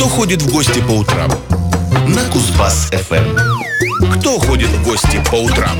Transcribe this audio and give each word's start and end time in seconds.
Кто 0.00 0.08
ходит 0.08 0.40
в 0.40 0.50
гости 0.50 0.80
по 0.80 0.92
утрам? 0.92 1.30
На 2.08 2.22
Кузбасс-ФМ. 2.32 3.36
Кто 4.16 4.38
ходит 4.38 4.70
в 4.70 4.82
гости 4.82 5.22
по 5.30 5.34
утрам? 5.34 5.76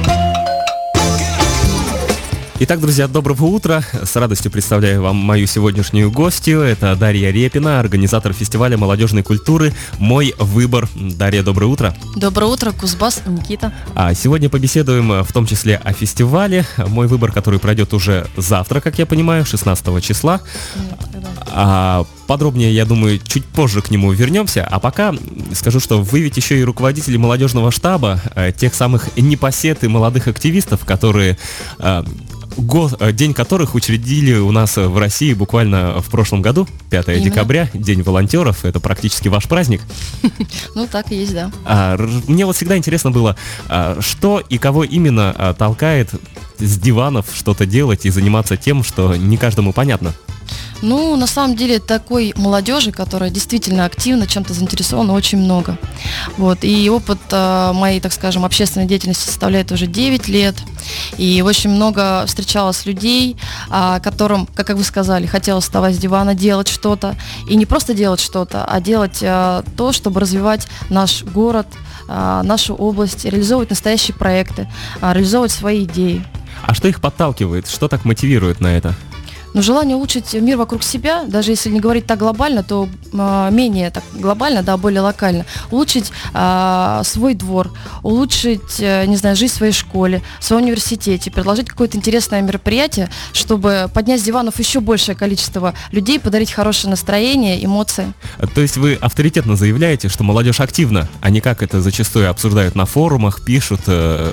Итак, 2.58 2.80
друзья, 2.80 3.08
доброго 3.08 3.46
утра. 3.46 3.82
С 4.04 4.14
радостью 4.16 4.50
представляю 4.50 5.00
вам 5.00 5.16
мою 5.16 5.46
сегодняшнюю 5.46 6.10
гостью. 6.10 6.60
Это 6.60 6.94
Дарья 6.96 7.30
Репина, 7.30 7.80
организатор 7.80 8.34
фестиваля 8.34 8.76
молодежной 8.76 9.22
культуры 9.22 9.72
«Мой 9.98 10.34
выбор». 10.38 10.86
Дарья, 10.94 11.42
доброе 11.42 11.68
утро. 11.68 11.96
Доброе 12.14 12.52
утро, 12.52 12.72
Кузбасс, 12.72 13.22
Никита. 13.24 13.72
А 13.94 14.12
сегодня 14.12 14.50
побеседуем 14.50 15.10
э, 15.12 15.22
в 15.22 15.32
том 15.32 15.46
числе 15.46 15.76
о 15.76 15.94
фестивале 15.94 16.66
«Мой 16.76 17.06
выбор», 17.06 17.32
который 17.32 17.58
пройдет 17.58 17.94
уже 17.94 18.26
завтра, 18.36 18.82
как 18.82 18.98
я 18.98 19.06
понимаю, 19.06 19.46
16 19.46 20.04
числа. 20.04 20.42
А 21.46 22.04
подробнее, 22.30 22.72
я 22.72 22.84
думаю, 22.84 23.18
чуть 23.18 23.44
позже 23.44 23.82
к 23.82 23.90
нему 23.90 24.12
вернемся. 24.12 24.64
А 24.64 24.78
пока 24.78 25.12
скажу, 25.52 25.80
что 25.80 26.00
вы 26.00 26.20
ведь 26.20 26.36
еще 26.36 26.60
и 26.60 26.62
руководители 26.62 27.16
молодежного 27.16 27.72
штаба, 27.72 28.22
э, 28.36 28.52
тех 28.56 28.72
самых 28.72 29.16
непосед 29.16 29.82
и 29.82 29.88
молодых 29.88 30.28
активистов, 30.28 30.84
которые 30.84 31.36
э, 31.80 32.04
год, 32.56 32.94
э, 33.00 33.10
день 33.10 33.34
которых 33.34 33.74
учредили 33.74 34.34
у 34.34 34.52
нас 34.52 34.76
в 34.76 34.96
России 34.96 35.34
буквально 35.34 36.00
в 36.00 36.08
прошлом 36.08 36.40
году, 36.40 36.68
5 36.90 37.08
Именно. 37.08 37.24
декабря, 37.24 37.68
День 37.74 38.02
волонтеров, 38.02 38.64
это 38.64 38.78
практически 38.78 39.26
ваш 39.26 39.48
праздник. 39.48 39.80
Ну, 40.76 40.86
так 40.86 41.10
и 41.10 41.16
есть, 41.16 41.34
да. 41.34 41.50
А, 41.64 41.96
мне 42.28 42.46
вот 42.46 42.54
всегда 42.54 42.76
интересно 42.76 43.10
было, 43.10 43.34
а, 43.68 43.98
что 44.00 44.38
и 44.38 44.56
кого 44.56 44.84
именно 44.84 45.34
а, 45.36 45.52
толкает 45.52 46.10
с 46.60 46.78
диванов 46.78 47.26
что-то 47.34 47.66
делать 47.66 48.06
и 48.06 48.10
заниматься 48.10 48.56
тем, 48.56 48.84
что 48.84 49.16
не 49.16 49.36
каждому 49.36 49.72
понятно. 49.72 50.14
Ну, 50.82 51.16
на 51.16 51.26
самом 51.26 51.56
деле, 51.56 51.78
такой 51.78 52.32
молодежи, 52.36 52.90
которая 52.90 53.30
действительно 53.30 53.84
активно 53.84 54.26
чем-то 54.26 54.54
заинтересована, 54.54 55.12
очень 55.12 55.38
много. 55.38 55.76
Вот. 56.38 56.64
И 56.64 56.88
опыт 56.88 57.18
э, 57.30 57.72
моей, 57.74 58.00
так 58.00 58.12
скажем, 58.12 58.44
общественной 58.44 58.86
деятельности 58.86 59.26
составляет 59.26 59.72
уже 59.72 59.86
9 59.86 60.28
лет. 60.28 60.56
И 61.18 61.42
очень 61.44 61.70
много 61.70 62.24
встречалось 62.26 62.86
людей, 62.86 63.36
э, 63.70 64.00
которым, 64.02 64.46
как 64.54 64.70
вы 64.70 64.82
сказали, 64.84 65.26
хотелось 65.26 65.64
вставать 65.64 65.96
с 65.96 65.98
дивана, 65.98 66.34
делать 66.34 66.68
что-то. 66.68 67.14
И 67.48 67.56
не 67.56 67.66
просто 67.66 67.92
делать 67.92 68.20
что-то, 68.20 68.64
а 68.64 68.80
делать 68.80 69.18
э, 69.20 69.62
то, 69.76 69.92
чтобы 69.92 70.20
развивать 70.20 70.66
наш 70.88 71.24
город, 71.24 71.66
э, 72.08 72.40
нашу 72.42 72.74
область, 72.74 73.26
реализовывать 73.26 73.70
настоящие 73.70 74.14
проекты, 74.14 74.66
э, 75.02 75.12
реализовывать 75.12 75.52
свои 75.52 75.84
идеи. 75.84 76.24
А 76.62 76.74
что 76.74 76.88
их 76.88 77.00
подталкивает? 77.00 77.68
Что 77.68 77.88
так 77.88 78.04
мотивирует 78.04 78.60
на 78.60 78.68
это? 78.68 78.94
Но 79.54 79.62
желание 79.62 79.96
улучшить 79.96 80.34
мир 80.34 80.56
вокруг 80.56 80.82
себя, 80.82 81.24
даже 81.24 81.50
если 81.50 81.70
не 81.70 81.80
говорить 81.80 82.06
так 82.06 82.18
глобально, 82.18 82.62
то 82.62 82.88
э, 83.12 83.48
менее 83.52 83.90
так 83.90 84.04
глобально, 84.14 84.62
да, 84.62 84.76
более 84.76 85.00
локально, 85.00 85.44
улучшить 85.70 86.12
э, 86.34 87.02
свой 87.04 87.34
двор, 87.34 87.72
улучшить, 88.02 88.80
э, 88.80 89.06
не 89.06 89.16
знаю, 89.16 89.36
жизнь 89.36 89.54
в 89.54 89.56
своей 89.56 89.72
школе, 89.72 90.22
в 90.38 90.44
своем 90.44 90.62
университете, 90.62 91.30
предложить 91.30 91.68
какое-то 91.68 91.96
интересное 91.96 92.42
мероприятие, 92.42 93.10
чтобы 93.32 93.90
поднять 93.92 94.20
с 94.20 94.24
диванов 94.24 94.58
еще 94.58 94.80
большее 94.80 95.16
количество 95.16 95.74
людей, 95.90 96.20
подарить 96.20 96.52
хорошее 96.52 96.90
настроение, 96.90 97.64
эмоции. 97.64 98.12
То 98.54 98.60
есть 98.60 98.76
вы 98.76 98.94
авторитетно 98.94 99.56
заявляете, 99.56 100.08
что 100.08 100.24
молодежь 100.24 100.60
активна, 100.60 101.08
а 101.20 101.30
не 101.30 101.40
как 101.40 101.62
это 101.62 101.80
зачастую 101.80 102.30
обсуждают 102.30 102.74
на 102.74 102.86
форумах, 102.86 103.44
пишут, 103.44 103.80
э, 103.86 104.32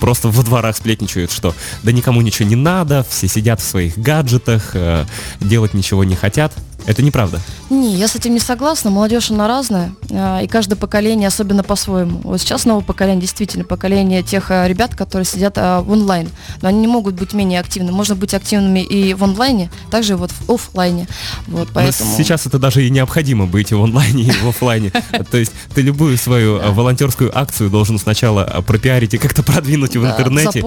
просто 0.00 0.28
во 0.28 0.42
дворах 0.42 0.76
сплетничают, 0.76 1.32
что 1.32 1.54
да 1.82 1.92
никому 1.92 2.20
ничего 2.20 2.48
не 2.48 2.56
надо, 2.56 3.04
все 3.08 3.28
сидят 3.28 3.60
в 3.60 3.64
своих 3.64 3.96
гаджетах, 3.98 4.57
э, 4.74 5.04
делать 5.40 5.74
ничего 5.74 6.04
не 6.04 6.14
хотят. 6.14 6.52
Это 6.88 7.02
неправда. 7.02 7.38
Не, 7.68 7.96
я 7.96 8.08
с 8.08 8.16
этим 8.16 8.32
не 8.32 8.40
согласна. 8.40 8.90
Молодежь, 8.90 9.30
она 9.30 9.46
разная. 9.46 9.92
А, 10.10 10.40
и 10.40 10.46
каждое 10.46 10.74
поколение 10.74 11.28
особенно 11.28 11.62
по-своему. 11.62 12.20
Вот 12.24 12.40
сейчас 12.40 12.64
новое 12.64 12.82
поколение, 12.82 13.20
действительно, 13.20 13.62
поколение 13.62 14.22
тех 14.22 14.50
а, 14.50 14.66
ребят, 14.66 14.94
которые 14.94 15.26
сидят 15.26 15.58
а, 15.58 15.82
в 15.82 15.90
онлайн. 15.90 16.30
Но 16.62 16.68
они 16.70 16.80
не 16.80 16.86
могут 16.86 17.16
быть 17.16 17.34
менее 17.34 17.60
активны. 17.60 17.92
Можно 17.92 18.14
быть 18.14 18.32
активными 18.32 18.80
и 18.80 19.12
в 19.12 19.22
онлайне, 19.22 19.70
также 19.90 20.16
вот 20.16 20.30
в 20.30 20.50
офлайне. 20.50 21.06
Вот, 21.46 21.68
поэтому... 21.74 22.16
сейчас 22.16 22.46
это 22.46 22.58
даже 22.58 22.82
и 22.86 22.88
необходимо 22.88 23.44
быть 23.44 23.70
и 23.70 23.74
в 23.74 23.84
онлайне, 23.84 24.22
и 24.22 24.30
в 24.30 24.48
офлайне. 24.48 24.90
То 25.30 25.36
есть 25.36 25.52
ты 25.74 25.82
любую 25.82 26.16
свою 26.16 26.72
волонтерскую 26.72 27.38
акцию 27.38 27.68
должен 27.68 27.98
сначала 27.98 28.64
пропиарить 28.66 29.12
и 29.12 29.18
как-то 29.18 29.42
продвинуть 29.42 29.94
в 29.94 30.06
интернете, 30.06 30.62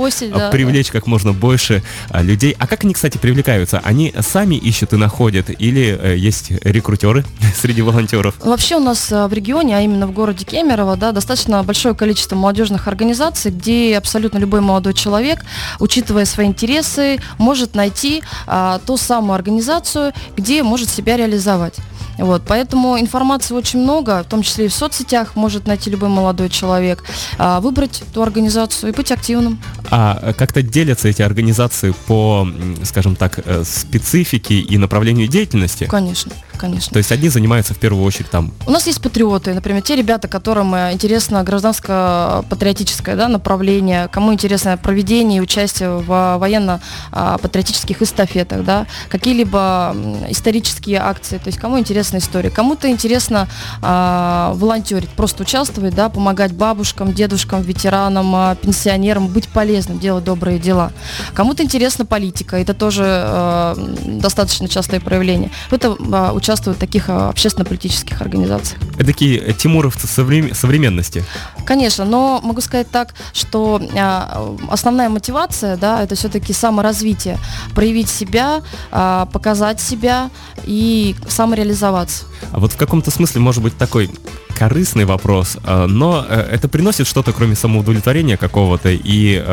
привлечь 0.51 0.91
как 0.91 1.07
можно 1.07 1.33
больше 1.33 1.81
людей. 2.13 2.55
А 2.59 2.67
как 2.67 2.83
они, 2.83 2.93
кстати, 2.93 3.17
привлекаются? 3.17 3.79
Они 3.79 4.13
сами 4.19 4.53
ищут 4.53 4.93
и 4.93 4.97
находят 4.97 5.49
или 5.49 5.97
э, 5.99 6.10
есть 6.15 6.51
рекрутеры 6.63 7.25
среди 7.55 7.81
волонтеров? 7.81 8.35
Вообще 8.39 8.77
у 8.77 8.79
нас 8.79 9.11
э, 9.11 9.27
в 9.27 9.33
регионе, 9.33 9.77
а 9.77 9.81
именно 9.81 10.07
в 10.07 10.11
городе 10.11 10.45
Кемерово, 10.45 10.95
да, 10.97 11.11
достаточно 11.11 11.63
большое 11.63 11.95
количество 11.95 12.35
молодежных 12.35 12.87
организаций, 12.87 13.51
где 13.51 13.97
абсолютно 13.97 14.37
любой 14.37 14.61
молодой 14.61 14.93
человек, 14.93 15.43
учитывая 15.79 16.25
свои 16.25 16.47
интересы, 16.47 17.19
может 17.37 17.75
найти 17.75 18.23
а, 18.47 18.79
ту 18.85 18.97
самую 18.97 19.35
организацию, 19.35 20.13
где 20.35 20.63
может 20.63 20.89
себя 20.89 21.17
реализовать. 21.17 21.75
Вот, 22.17 22.43
поэтому 22.47 22.99
информации 22.99 23.53
очень 23.55 23.79
много, 23.79 24.23
в 24.23 24.27
том 24.27 24.43
числе 24.43 24.65
и 24.65 24.67
в 24.67 24.73
соцсетях 24.73 25.35
может 25.35 25.65
найти 25.65 25.89
любой 25.89 26.09
молодой 26.09 26.49
человек, 26.49 27.03
а, 27.37 27.59
выбрать 27.59 28.03
ту 28.13 28.21
организацию 28.21 28.91
и 28.91 28.95
быть 28.95 29.11
активным. 29.11 29.61
А 29.91 30.33
как-то 30.33 30.61
делятся 30.61 31.09
эти 31.09 31.21
организации 31.21 31.93
по, 32.07 32.47
скажем 32.83 33.17
так, 33.17 33.39
э, 33.45 33.63
специфике 33.65 34.55
и 34.55 34.77
направлению 34.77 35.27
деятельности? 35.27 35.83
Конечно 35.83 36.31
конечно. 36.61 36.93
То 36.93 36.97
есть 36.99 37.11
одни 37.11 37.29
занимаются 37.29 37.73
в 37.73 37.77
первую 37.77 38.05
очередь 38.05 38.29
там? 38.29 38.53
У 38.67 38.71
нас 38.71 38.85
есть 38.85 39.01
патриоты, 39.01 39.53
например, 39.53 39.81
те 39.81 39.95
ребята, 39.95 40.27
которым 40.27 40.75
э, 40.75 40.93
интересно 40.93 41.43
гражданско-патриотическое 41.43 43.15
да, 43.15 43.27
направление, 43.27 44.07
кому 44.09 44.31
интересно 44.31 44.77
проведение 44.77 45.39
и 45.39 45.41
участие 45.41 45.97
в 45.97 46.37
военно-патриотических 46.37 48.01
эстафетах, 48.01 48.63
да, 48.63 48.85
какие-либо 49.09 49.95
исторические 50.29 50.99
акции, 50.99 51.37
то 51.37 51.47
есть 51.47 51.57
кому 51.57 51.79
интересна 51.79 52.17
история, 52.17 52.51
кому-то 52.51 52.89
интересно 52.89 53.47
а, 53.81 54.53
волонтерить, 54.53 55.09
просто 55.09 55.43
участвовать, 55.43 55.95
да, 55.95 56.09
помогать 56.09 56.53
бабушкам, 56.53 57.13
дедушкам, 57.13 57.61
ветеранам, 57.63 58.35
а, 58.35 58.55
пенсионерам, 58.55 59.27
быть 59.27 59.47
полезным, 59.47 59.80
делать 59.87 60.23
добрые 60.23 60.59
дела. 60.59 60.91
Кому-то 61.33 61.63
интересна 61.63 62.05
политика, 62.05 62.57
это 62.57 62.73
тоже 62.73 63.03
а, 63.05 63.75
достаточно 64.05 64.67
частое 64.67 64.99
проявление. 64.99 65.51
Это 65.71 65.95
а, 66.11 66.31
участвовать 66.33 66.61
участвуют 66.61 66.77
в 66.77 66.79
таких 66.79 67.09
а, 67.09 67.29
общественно-политических 67.29 68.21
организациях. 68.21 68.81
Это 68.95 69.05
такие 69.05 69.39
э, 69.39 69.53
тимуровцы 69.53 70.07
современности? 70.07 71.23
Конечно, 71.65 72.05
но 72.05 72.41
могу 72.43 72.61
сказать 72.61 72.89
так, 72.91 73.13
что 73.33 73.81
а, 73.97 74.55
основная 74.69 75.09
мотивация, 75.09 75.77
да, 75.77 76.03
это 76.03 76.15
все-таки 76.15 76.53
саморазвитие, 76.53 77.37
проявить 77.73 78.09
себя, 78.09 78.61
а, 78.91 79.25
показать 79.27 79.79
себя 79.79 80.29
и 80.65 81.15
самореализоваться. 81.27 82.25
А 82.51 82.59
вот 82.59 82.73
в 82.73 82.77
каком-то 82.77 83.11
смысле 83.11 83.41
может 83.41 83.63
быть 83.63 83.77
такой 83.77 84.09
корыстный 84.61 85.05
вопрос, 85.05 85.57
но 85.65 86.23
э, 86.29 86.39
это 86.51 86.67
приносит 86.67 87.07
что-то, 87.07 87.33
кроме 87.33 87.55
самоудовлетворения 87.55 88.37
какого-то 88.37 88.89
и 88.91 89.43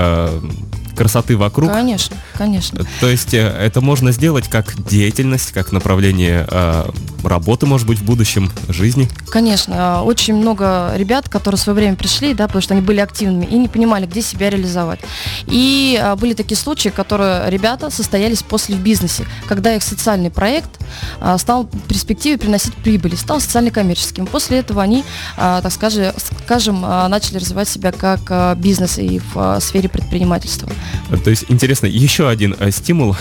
красоты 0.98 1.36
вокруг. 1.36 1.70
Конечно, 1.70 2.16
конечно. 2.36 2.84
То 3.00 3.08
есть 3.08 3.32
э, 3.32 3.38
это 3.38 3.80
можно 3.80 4.10
сделать 4.10 4.48
как 4.48 4.74
деятельность, 4.88 5.52
как 5.52 5.70
направление 5.70 6.44
э, 6.50 6.90
работы, 7.22 7.66
может 7.66 7.86
быть, 7.86 8.00
в 8.00 8.04
будущем 8.04 8.50
жизни? 8.68 9.08
Конечно. 9.30 10.02
Очень 10.02 10.34
много 10.34 10.92
ребят, 10.96 11.28
которые 11.28 11.56
в 11.56 11.60
свое 11.60 11.76
время 11.76 11.96
пришли, 11.96 12.34
да, 12.34 12.48
потому 12.48 12.62
что 12.62 12.74
они 12.74 12.82
были 12.82 12.98
активными 12.98 13.44
и 13.44 13.56
не 13.56 13.68
понимали, 13.68 14.06
где 14.06 14.22
себя 14.22 14.50
реализовать. 14.50 14.98
И 15.46 16.02
были 16.20 16.34
такие 16.34 16.56
случаи, 16.56 16.88
которые 16.88 17.48
ребята 17.48 17.90
состоялись 17.90 18.42
после 18.42 18.74
в 18.74 18.80
бизнесе, 18.80 19.24
когда 19.46 19.74
их 19.74 19.84
социальный 19.84 20.30
проект 20.30 20.70
стал 21.38 21.64
в 21.64 21.80
перспективе 21.86 22.38
приносить 22.38 22.74
прибыли, 22.74 23.14
стал 23.14 23.40
социально-коммерческим. 23.40 24.26
После 24.26 24.58
этого 24.58 24.82
они, 24.82 25.04
так 25.36 25.70
скажем, 25.70 26.12
скажем 26.44 26.80
начали 26.80 27.38
развивать 27.38 27.68
себя 27.68 27.92
как 27.92 28.58
бизнес 28.58 28.98
и 28.98 29.20
в 29.32 29.60
сфере 29.60 29.88
предпринимательства. 29.88 30.68
То 31.24 31.30
есть, 31.30 31.46
интересно, 31.48 31.86
еще 31.86 32.28
один 32.28 32.54
а, 32.58 32.70
стимул 32.70 33.16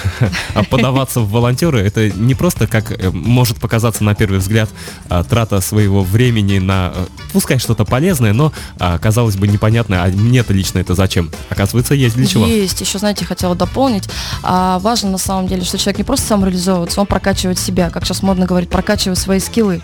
подаваться 0.70 1.22
в 1.22 1.32
волонтеры, 1.32 1.80
это 1.80 2.10
не 2.10 2.36
просто 2.36 2.68
как 2.68 2.92
э, 2.92 3.10
может 3.12 3.58
показаться 3.58 4.04
на 4.04 4.16
первый 4.16 4.40
взгляд 4.40 4.70
а, 5.10 5.24
трата 5.24 5.62
своего 5.62 6.04
времени 6.04 6.60
на, 6.60 6.94
э, 6.96 7.06
пускай 7.32 7.60
что-то 7.60 7.86
полезное, 7.86 8.34
но, 8.34 8.52
а, 8.80 8.98
казалось 9.00 9.38
бы, 9.38 9.48
непонятно, 9.48 10.04
а 10.04 10.08
мне-то 10.08 10.54
лично 10.54 10.80
это 10.80 10.96
зачем? 10.96 11.32
Оказывается, 11.50 11.96
есть 11.96 12.16
для 12.16 12.28
чего. 12.28 12.46
Есть, 12.46 12.82
еще, 12.82 13.00
знаете, 13.00 13.26
хотела 13.26 13.56
дополнить. 13.56 14.10
Важно 14.44 15.12
на 15.12 15.18
самом 15.18 15.48
деле, 15.48 15.64
что 15.64 15.78
человек 15.78 16.00
не 16.00 16.04
просто 16.04 16.28
самореализовывается, 16.28 17.00
он 17.00 17.08
прокачивает 17.08 17.60
себя, 17.60 17.90
как 17.90 18.06
сейчас 18.06 18.22
модно 18.22 18.46
говорить, 18.46 18.70
прокачивает 18.70 19.18
свои 19.18 19.40
скиллы. 19.40 19.82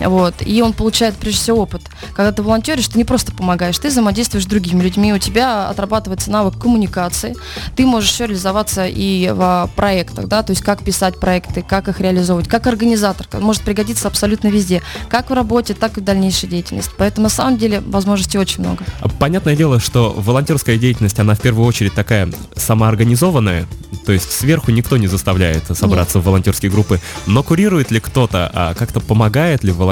Вот. 0.00 0.34
И 0.40 0.62
он 0.62 0.72
получает, 0.72 1.14
прежде 1.14 1.40
всего, 1.40 1.62
опыт. 1.62 1.82
Когда 2.14 2.32
ты 2.32 2.42
волонтеришь, 2.42 2.88
ты 2.88 2.98
не 2.98 3.04
просто 3.04 3.32
помогаешь, 3.32 3.78
ты 3.78 3.88
взаимодействуешь 3.88 4.44
с 4.44 4.48
другими 4.48 4.82
людьми, 4.82 5.12
у 5.12 5.18
тебя 5.18 5.68
отрабатывается 5.68 6.30
навык 6.30 6.58
коммуникации, 6.58 7.36
ты 7.76 7.86
можешь 7.86 8.10
еще 8.10 8.26
реализоваться 8.26 8.86
и 8.86 9.30
в 9.30 9.70
проектах, 9.76 10.26
да, 10.26 10.42
то 10.42 10.50
есть 10.50 10.62
как 10.62 10.82
писать 10.82 11.18
проекты, 11.18 11.62
как 11.62 11.88
их 11.88 12.00
реализовывать, 12.00 12.48
как 12.48 12.66
организатор, 12.66 13.26
может 13.40 13.62
пригодиться 13.62 14.08
абсолютно 14.08 14.48
везде, 14.48 14.82
как 15.08 15.30
в 15.30 15.32
работе, 15.34 15.74
так 15.74 15.98
и 15.98 16.00
в 16.00 16.04
дальнейшей 16.04 16.48
деятельности. 16.48 16.92
Поэтому 16.96 17.24
на 17.24 17.28
самом 17.28 17.58
деле 17.58 17.80
возможностей 17.80 18.38
очень 18.38 18.62
много. 18.64 18.84
Понятное 19.18 19.56
дело, 19.56 19.80
что 19.80 20.14
волонтерская 20.16 20.78
деятельность, 20.78 21.18
она 21.18 21.34
в 21.34 21.40
первую 21.40 21.66
очередь 21.66 21.94
такая 21.94 22.28
самоорганизованная, 22.56 23.66
то 24.06 24.12
есть 24.12 24.32
сверху 24.32 24.70
никто 24.70 24.96
не 24.96 25.06
заставляет 25.06 25.64
собраться 25.76 26.18
Нет. 26.18 26.24
в 26.24 26.26
волонтерские 26.26 26.70
группы, 26.70 27.00
но 27.26 27.42
курирует 27.42 27.90
ли 27.90 28.00
кто-то, 28.00 28.50
а 28.52 28.74
как-то 28.74 29.00
помогает 29.00 29.62
ли 29.62 29.72
волонтерам? 29.72 29.89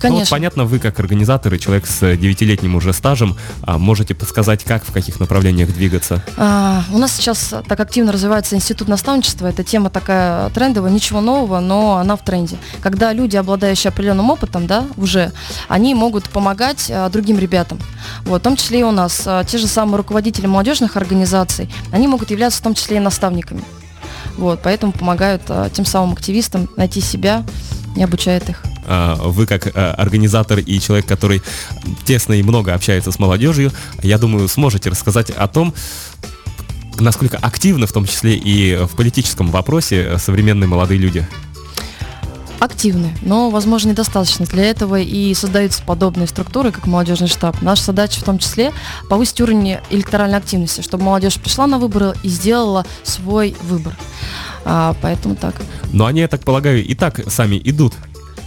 Конечно. 0.00 0.16
Ну, 0.16 0.20
вот, 0.20 0.30
понятно, 0.30 0.64
вы 0.64 0.78
как 0.78 0.98
организатор 0.98 1.52
и 1.52 1.60
человек 1.60 1.86
с 1.86 2.16
девятилетним 2.16 2.74
уже 2.74 2.94
стажем 2.94 3.36
а, 3.62 3.76
можете 3.76 4.14
подсказать, 4.14 4.64
как, 4.64 4.82
в 4.82 4.92
каких 4.92 5.20
направлениях 5.20 5.74
двигаться? 5.74 6.24
А, 6.38 6.84
у 6.90 6.96
нас 6.96 7.12
сейчас 7.12 7.54
так 7.68 7.78
активно 7.78 8.10
развивается 8.10 8.56
институт 8.56 8.88
наставничества. 8.88 9.46
Это 9.46 9.62
тема 9.62 9.90
такая 9.90 10.48
трендовая, 10.50 10.90
ничего 10.90 11.20
нового, 11.20 11.60
но 11.60 11.98
она 11.98 12.16
в 12.16 12.24
тренде. 12.24 12.56
Когда 12.80 13.12
люди, 13.12 13.36
обладающие 13.36 13.90
определенным 13.90 14.30
опытом, 14.30 14.66
да, 14.66 14.86
уже, 14.96 15.32
они 15.68 15.94
могут 15.94 16.30
помогать 16.30 16.90
а, 16.90 17.10
другим 17.10 17.38
ребятам. 17.38 17.78
Вот, 18.24 18.40
в 18.40 18.44
том 18.44 18.56
числе 18.56 18.80
и 18.80 18.84
у 18.84 18.92
нас. 18.92 19.24
А, 19.26 19.44
те 19.44 19.58
же 19.58 19.66
самые 19.66 19.98
руководители 19.98 20.46
молодежных 20.46 20.96
организаций, 20.96 21.68
они 21.92 22.08
могут 22.08 22.30
являться 22.30 22.60
в 22.60 22.62
том 22.62 22.74
числе 22.74 22.96
и 22.96 23.00
наставниками. 23.00 23.62
Вот, 24.38 24.60
поэтому 24.62 24.92
помогают 24.92 25.42
а, 25.48 25.68
тем 25.68 25.84
самым 25.84 26.14
активистам 26.14 26.70
найти 26.78 27.02
себя 27.02 27.44
и 27.96 28.02
обучают 28.02 28.48
их. 28.48 28.62
А, 28.86 29.16
вы 29.16 29.46
как 29.46 29.70
а, 29.74 29.94
организатор 29.94 30.58
и 30.58 30.80
человек, 30.80 31.06
который 31.06 31.42
тесно 32.04 32.34
и 32.34 32.42
много 32.42 32.74
общается 32.74 33.12
с 33.12 33.18
молодежью, 33.18 33.72
я 34.02 34.18
думаю, 34.18 34.48
сможете 34.48 34.90
рассказать 34.90 35.30
о 35.30 35.46
том, 35.48 35.74
насколько 36.98 37.36
активны, 37.38 37.86
в 37.86 37.92
том 37.92 38.06
числе 38.06 38.34
и 38.34 38.76
в 38.84 38.96
политическом 38.96 39.50
вопросе, 39.50 40.18
современные 40.18 40.68
молодые 40.68 40.98
люди 40.98 41.26
активны, 42.60 43.16
но, 43.22 43.50
возможно, 43.50 43.90
недостаточно. 43.90 44.46
Для 44.46 44.64
этого 44.64 45.00
и 45.00 45.34
создаются 45.34 45.82
подобные 45.82 46.26
структуры, 46.26 46.70
как 46.70 46.86
молодежный 46.86 47.28
штаб. 47.28 47.60
Наша 47.62 47.84
задача 47.84 48.20
в 48.20 48.24
том 48.24 48.38
числе 48.38 48.72
повысить 49.08 49.40
уровень 49.40 49.78
электоральной 49.88 50.38
активности, 50.38 50.82
чтобы 50.82 51.04
молодежь 51.04 51.36
пришла 51.36 51.66
на 51.66 51.78
выборы 51.78 52.12
и 52.22 52.28
сделала 52.28 52.86
свой 53.02 53.56
выбор. 53.62 53.96
А, 54.64 54.94
поэтому 55.00 55.36
так. 55.36 55.54
Но 55.92 56.06
они, 56.06 56.20
я 56.20 56.28
так 56.28 56.42
полагаю, 56.42 56.84
и 56.84 56.94
так 56.94 57.20
сами 57.30 57.60
идут 57.64 57.94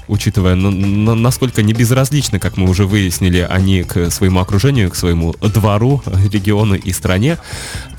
учитывая, 0.08 0.56
насколько 0.56 1.62
не 1.62 1.74
безразличны, 1.74 2.40
как 2.40 2.58
мы 2.58 2.70
уже 2.70 2.86
выяснили, 2.86 3.48
они 3.50 3.84
к 3.84 4.10
своему 4.12 4.40
окружению, 4.40 4.92
к 4.92 4.96
своему 4.96 5.34
двору, 5.42 6.02
региону 6.32 6.76
и 6.76 6.92
стране. 6.92 7.38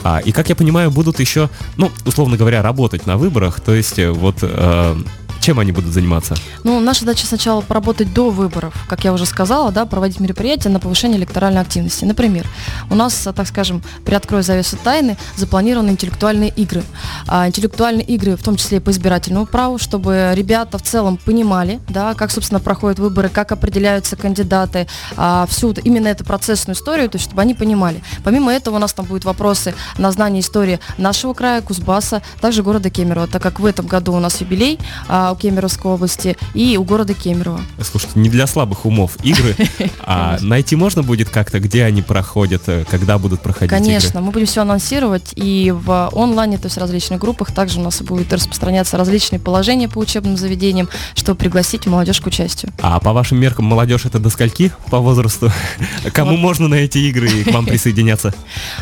А, 0.02 0.18
и, 0.18 0.32
как 0.32 0.48
я 0.48 0.56
понимаю, 0.56 0.90
будут 0.90 1.20
еще, 1.20 1.48
ну, 1.76 1.90
условно 2.04 2.36
говоря, 2.36 2.62
работать 2.62 3.06
на 3.06 3.16
выборах, 3.16 3.60
то 3.60 3.74
есть 3.74 3.98
э, 3.98 4.10
вот 4.10 4.38
э, 4.42 4.96
чем 5.44 5.58
они 5.58 5.72
будут 5.72 5.92
заниматься? 5.92 6.34
Ну, 6.62 6.80
наша 6.80 7.00
задача 7.00 7.26
сначала 7.26 7.60
поработать 7.60 8.14
до 8.14 8.30
выборов, 8.30 8.72
как 8.88 9.04
я 9.04 9.12
уже 9.12 9.26
сказала, 9.26 9.70
да, 9.70 9.84
проводить 9.84 10.18
мероприятия 10.18 10.70
на 10.70 10.80
повышение 10.80 11.18
электоральной 11.18 11.60
активности. 11.60 12.06
Например, 12.06 12.46
у 12.88 12.94
нас, 12.94 13.28
так 13.36 13.46
скажем, 13.46 13.82
приоткрою 14.06 14.42
завесу 14.42 14.78
тайны, 14.82 15.18
запланированы 15.36 15.90
интеллектуальные 15.90 16.48
игры. 16.48 16.82
А, 17.28 17.46
интеллектуальные 17.46 18.06
игры, 18.06 18.36
в 18.36 18.42
том 18.42 18.56
числе 18.56 18.78
и 18.78 18.80
по 18.80 18.90
избирательному 18.90 19.44
праву, 19.44 19.76
чтобы 19.76 20.32
ребята 20.34 20.78
в 20.78 20.82
целом 20.82 21.18
понимали, 21.18 21.78
да, 21.90 22.14
как, 22.14 22.30
собственно, 22.30 22.58
проходят 22.58 22.98
выборы, 22.98 23.28
как 23.28 23.52
определяются 23.52 24.16
кандидаты, 24.16 24.86
а, 25.18 25.44
всю 25.50 25.72
именно 25.72 26.08
эту 26.08 26.24
процессную 26.24 26.74
историю, 26.74 27.10
то 27.10 27.16
есть 27.16 27.26
чтобы 27.26 27.42
они 27.42 27.52
понимали. 27.52 28.02
Помимо 28.24 28.50
этого 28.50 28.76
у 28.76 28.78
нас 28.78 28.94
там 28.94 29.04
будут 29.04 29.26
вопросы 29.26 29.74
на 29.98 30.10
знание 30.10 30.40
истории 30.40 30.80
нашего 30.96 31.34
края, 31.34 31.60
Кузбасса, 31.60 32.22
также 32.40 32.62
города 32.62 32.88
Кемерово, 32.88 33.26
так 33.26 33.42
как 33.42 33.60
в 33.60 33.66
этом 33.66 33.86
году 33.86 34.14
у 34.14 34.20
нас 34.20 34.40
юбилей, 34.40 34.78
а, 35.06 35.33
у 35.34 35.36
Кемеровской 35.36 35.90
области 35.90 36.36
и 36.54 36.76
у 36.76 36.84
города 36.84 37.14
Кемерово. 37.14 37.60
Слушайте, 37.80 38.18
не 38.18 38.28
для 38.28 38.46
слабых 38.46 38.86
умов 38.86 39.16
игры, 39.22 39.56
а 40.06 40.38
найти 40.40 40.76
можно 40.76 41.02
будет 41.02 41.28
как-то, 41.28 41.60
где 41.60 41.84
они 41.84 42.02
проходят, 42.02 42.62
э, 42.68 42.84
когда 42.88 43.18
будут 43.18 43.42
проходить 43.42 43.70
Конечно, 43.70 44.20
мы 44.20 44.30
будем 44.30 44.46
все 44.46 44.62
анонсировать 44.62 45.32
и 45.34 45.72
в 45.72 46.10
онлайне, 46.14 46.58
то 46.58 46.66
есть 46.66 46.76
в 46.76 46.80
различных 46.80 47.20
группах, 47.20 47.52
также 47.52 47.80
у 47.80 47.82
нас 47.82 48.00
будет 48.02 48.32
распространяться 48.32 48.96
различные 48.96 49.40
положения 49.40 49.88
по 49.88 49.98
учебным 49.98 50.36
заведениям, 50.36 50.88
чтобы 51.14 51.38
пригласить 51.38 51.86
молодежь 51.86 52.20
к 52.20 52.26
участию. 52.26 52.72
А 52.80 53.00
по 53.00 53.12
вашим 53.12 53.38
меркам 53.38 53.64
молодежь 53.66 54.04
это 54.06 54.18
до 54.18 54.30
скольки 54.30 54.72
по 54.90 55.00
возрасту? 55.00 55.50
Кому 56.12 56.32
вот. 56.32 56.40
можно 56.40 56.68
на 56.68 56.76
эти 56.76 56.98
игры 56.98 57.28
и 57.28 57.44
к 57.44 57.52
вам 57.52 57.66
присоединяться? 57.74 58.32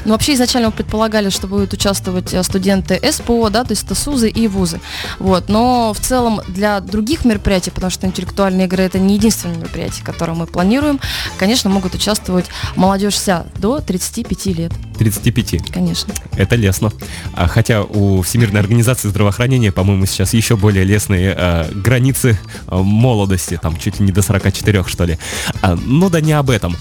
Ну, 0.04 0.12
вообще 0.12 0.34
изначально 0.34 0.68
мы 0.68 0.72
предполагали, 0.72 1.30
что 1.30 1.46
будут 1.46 1.72
участвовать 1.72 2.34
э, 2.34 2.42
студенты 2.42 3.00
СПО, 3.10 3.48
да, 3.50 3.64
то 3.64 3.72
есть 3.72 3.84
это 3.84 3.94
СУЗы 3.94 4.28
и 4.28 4.48
ВУЗы. 4.48 4.80
Вот, 5.18 5.48
но 5.48 5.92
в 5.94 6.00
целом 6.00 6.41
для 6.48 6.80
других 6.80 7.24
мероприятий, 7.24 7.70
потому 7.70 7.90
что 7.90 8.06
интеллектуальные 8.06 8.66
игры 8.66 8.82
это 8.82 8.98
не 8.98 9.14
единственное 9.14 9.56
мероприятие, 9.56 10.04
которое 10.04 10.34
мы 10.34 10.46
планируем, 10.46 11.00
конечно, 11.38 11.70
могут 11.70 11.94
участвовать 11.94 12.46
молодежь 12.76 13.14
вся 13.14 13.46
до 13.58 13.80
35 13.80 14.46
лет. 14.46 14.72
35? 14.98 15.72
Конечно. 15.72 16.14
Это 16.36 16.56
лестно. 16.56 16.92
А, 17.34 17.48
хотя 17.48 17.82
у 17.82 18.22
Всемирной 18.22 18.60
организации 18.60 19.08
здравоохранения, 19.08 19.72
по-моему, 19.72 20.06
сейчас 20.06 20.32
еще 20.34 20.56
более 20.56 20.84
лестные 20.84 21.34
а, 21.36 21.70
границы 21.72 22.38
а, 22.66 22.82
молодости, 22.82 23.58
там 23.60 23.76
чуть 23.76 23.98
ли 23.98 24.06
не 24.06 24.12
до 24.12 24.22
44, 24.22 24.84
что 24.86 25.04
ли. 25.04 25.18
А, 25.60 25.76
ну 25.76 26.10
да 26.10 26.20
не 26.20 26.32
об 26.32 26.50
этом. 26.50 26.76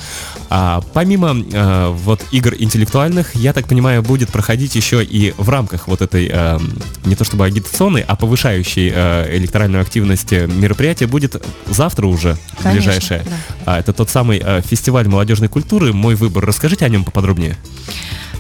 А, 0.50 0.82
помимо 0.94 1.36
а, 1.54 1.92
вот 1.92 2.22
игр 2.32 2.54
интеллектуальных, 2.58 3.36
я 3.36 3.54
так 3.54 3.68
понимаю, 3.68 4.04
будет 4.04 4.30
проходить 4.30 4.76
еще 4.76 5.04
и 5.04 5.34
в 5.38 5.50
рамках 5.50 5.88
вот 5.88 6.02
этой 6.02 6.30
а, 6.32 6.60
не 7.06 7.16
то 7.16 7.24
чтобы 7.24 7.46
агитационной, 7.46 8.02
а 8.02 8.16
повышающей 8.16 8.92
а, 8.94 9.26
электоральную 9.52 9.82
активность 9.82 10.32
мероприятия 10.32 11.08
будет 11.08 11.44
завтра 11.68 12.08
уже, 12.08 12.38
Конечно, 12.62 12.72
ближайшее. 12.72 13.24
Да. 13.26 13.74
А, 13.74 13.80
это 13.80 13.92
тот 13.92 14.10
самый 14.10 14.42
а, 14.42 14.62
фестиваль 14.62 15.10
молодежной 15.10 15.50
культуры 15.50 15.92
«Мой 15.92 16.16
выбор». 16.16 16.46
Расскажите 16.46 16.86
о 16.86 16.90
нем 16.90 17.04
поподробнее. 17.04 17.58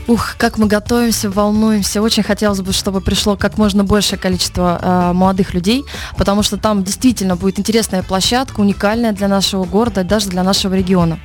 Ух, 0.08 0.36
как 0.38 0.58
мы 0.58 0.68
готовимся, 0.68 1.30
волнуемся. 1.30 2.02
Очень 2.02 2.24
хотелось 2.24 2.60
бы, 2.62 2.74
чтобы 2.74 3.02
пришло 3.02 3.38
как 3.38 3.58
можно 3.58 3.84
большее 3.84 4.18
количество 4.18 4.80
э, 4.82 5.14
молодых 5.14 5.54
людей, 5.54 5.86
потому 6.18 6.42
что 6.42 6.58
там 6.58 6.84
действительно 6.84 7.36
будет 7.36 7.60
интересная 7.60 8.02
площадка, 8.02 8.62
уникальная 8.62 9.12
для 9.12 9.28
нашего 9.28 9.64
города, 9.64 10.04
даже 10.04 10.30
для 10.30 10.44
нашего 10.44 10.74
региона. 10.74 11.20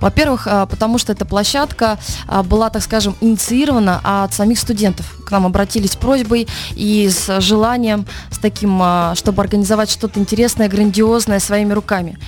Во-первых, 0.00 0.46
э, 0.46 0.66
потому 0.68 0.98
что 0.98 1.12
эта 1.12 1.26
площадка 1.26 1.98
э, 2.26 2.42
была, 2.42 2.70
так 2.70 2.82
скажем, 2.82 3.16
инициирована 3.20 4.00
от 4.02 4.32
самих 4.32 4.58
студентов. 4.58 5.06
К 5.26 5.30
нам 5.30 5.44
обратились 5.46 5.92
с 5.92 5.96
просьбой 5.96 6.48
и 6.74 7.08
с 7.10 7.40
желанием, 7.40 8.06
с 8.30 8.38
таким, 8.38 8.80
э, 8.82 9.12
чтобы 9.14 9.42
организовать 9.42 9.90
что-то 9.90 10.18
интересное, 10.18 10.68
грандиозное 10.68 11.38
своими 11.38 11.74
руками. 11.74 12.18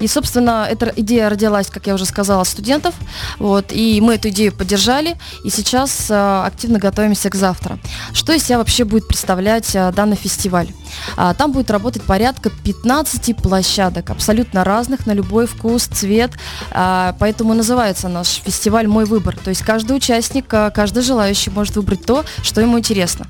И, 0.00 0.06
собственно, 0.06 0.66
эта 0.68 0.92
идея 0.96 1.28
родилась, 1.28 1.68
как 1.68 1.86
я 1.86 1.94
уже 1.94 2.04
сказала, 2.04 2.44
студентов. 2.44 2.94
Вот, 3.38 3.66
и 3.70 4.00
мы 4.00 4.14
эту 4.14 4.28
идею 4.28 4.52
поддержали, 4.52 5.16
и 5.44 5.50
сейчас 5.50 6.08
а, 6.10 6.46
активно 6.46 6.78
готовимся 6.78 7.30
к 7.30 7.34
завтра. 7.34 7.78
Что 8.12 8.32
из 8.32 8.44
себя 8.44 8.58
вообще 8.58 8.84
будет 8.84 9.08
представлять 9.08 9.74
а, 9.76 9.92
данный 9.92 10.16
фестиваль? 10.16 10.68
А, 11.16 11.34
там 11.34 11.52
будет 11.52 11.70
работать 11.70 12.02
порядка 12.02 12.50
15 12.50 13.36
площадок, 13.36 14.10
абсолютно 14.10 14.64
разных, 14.64 15.06
на 15.06 15.12
любой 15.12 15.46
вкус, 15.46 15.84
цвет. 15.84 16.32
А, 16.70 17.14
поэтому 17.18 17.54
называется 17.54 18.08
наш 18.08 18.42
фестиваль 18.44 18.86
«Мой 18.86 19.04
выбор». 19.04 19.36
То 19.36 19.50
есть 19.50 19.62
каждый 19.62 19.96
участник, 19.96 20.52
а, 20.52 20.70
каждый 20.70 21.02
желающий 21.02 21.50
может 21.50 21.76
выбрать 21.76 22.04
то, 22.04 22.24
что 22.42 22.60
ему 22.60 22.78
интересно. 22.78 23.26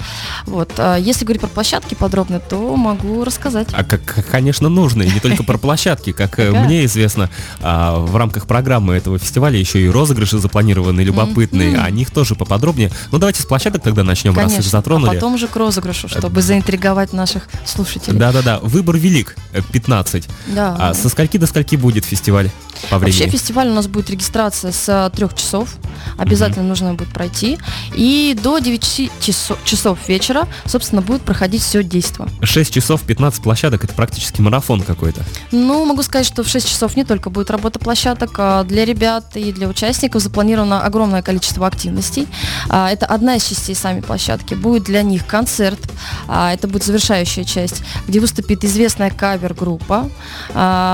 Вот. 0.47 0.73
Если 0.99 1.25
говорить 1.25 1.41
про 1.41 1.49
площадки 1.49 1.95
подробно, 1.95 2.41
то 2.41 2.77
могу 2.77 3.25
рассказать. 3.25 3.69
А 3.73 3.85
как, 3.85 4.27
конечно, 4.31 4.69
нужно, 4.69 5.03
и 5.03 5.11
не 5.11 5.21
только 5.21 5.43
про 5.43 5.59
площадки, 5.59 6.13
как 6.13 6.39
э, 6.39 6.51
мне 6.51 6.85
известно, 6.85 7.31
в 7.61 8.17
рамках 8.17 8.47
программы 8.47 8.95
этого 8.95 9.19
фестиваля 9.19 9.59
еще 9.59 9.81
и 9.81 9.89
розыгрыши 9.89 10.39
запланированы, 10.39 11.01
любопытные, 11.01 11.79
о 11.79 11.91
них 11.91 12.11
тоже 12.11 12.35
поподробнее. 12.35 12.91
Ну 13.11 13.19
давайте 13.19 13.43
с 13.43 13.47
площадок 13.47 13.83
тогда 13.83 14.05
начнем, 14.05 14.37
раз 14.37 14.59
их 14.59 14.65
затронули. 14.65 15.11
А 15.11 15.15
потом 15.15 15.35
уже 15.35 15.49
к 15.49 15.57
розыгрышу, 15.57 16.09
чтобы 16.09 16.43
заинтриговать 16.43 17.13
наших 17.13 17.49
слушателей. 17.65 18.19
Да-да-да, 18.19 18.61
выбор 18.61 18.97
велик, 18.97 19.37
15. 19.73 20.29
Да. 20.49 20.77
А 20.79 20.95
со 20.95 21.09
скольки 21.09 21.37
до 21.37 21.47
скольки 21.47 21.77
будет 21.77 22.05
фестиваль? 22.05 22.51
по 22.91 22.99
времени? 22.99 23.21
Вообще 23.21 23.31
фестиваль 23.31 23.69
у 23.69 23.75
нас 23.75 23.87
будет 23.87 24.11
регистрация 24.11 24.73
с 24.73 25.11
трех 25.15 25.35
часов. 25.35 25.77
Обязательно 26.19 26.65
нужно 26.65 26.95
будет 26.95 27.09
пройти. 27.09 27.59
И 27.95 28.37
до 28.41 28.59
9 28.59 29.11
часов, 29.21 29.59
часов 29.65 29.99
вечера, 30.09 30.47
собственно, 30.67 31.03
будет 31.03 31.23
проходить 31.23 31.63
все 31.63 31.83
действо. 31.83 32.29
6 32.43 32.73
часов 32.73 33.03
15 33.03 33.43
площадок, 33.43 33.85
это 33.85 33.95
практически 33.95 34.41
марафон 34.41 34.83
какой-то. 34.83 35.23
Ну, 35.51 35.85
могу 35.85 36.03
сказать, 36.03 36.27
что 36.27 36.43
в 36.43 36.49
6 36.49 36.69
часов 36.69 36.97
не 36.97 37.05
только 37.05 37.31
будет 37.31 37.51
работа 37.51 37.79
площадок, 37.79 38.35
а 38.39 38.65
для 38.65 38.85
ребят 38.85 39.37
и 39.37 39.53
для 39.53 39.69
участников 39.69 40.23
запланировано 40.23 40.83
огромное 40.83 41.23
количество 41.23 41.67
активностей. 41.67 42.27
А, 42.69 42.91
это 42.91 43.07
одна 43.07 43.37
из 43.37 43.45
частей 43.45 43.75
сами 43.75 44.01
площадки. 44.01 44.55
Будет 44.55 44.85
для 44.85 45.03
них 45.03 45.27
концерт, 45.27 45.81
а, 46.29 46.53
это 46.53 46.69
будет 46.69 46.85
завершающая 46.85 47.44
часть, 47.45 47.83
где 48.09 48.21
выступит 48.21 48.65
известная 48.65 49.11
кавер-группа, 49.11 50.09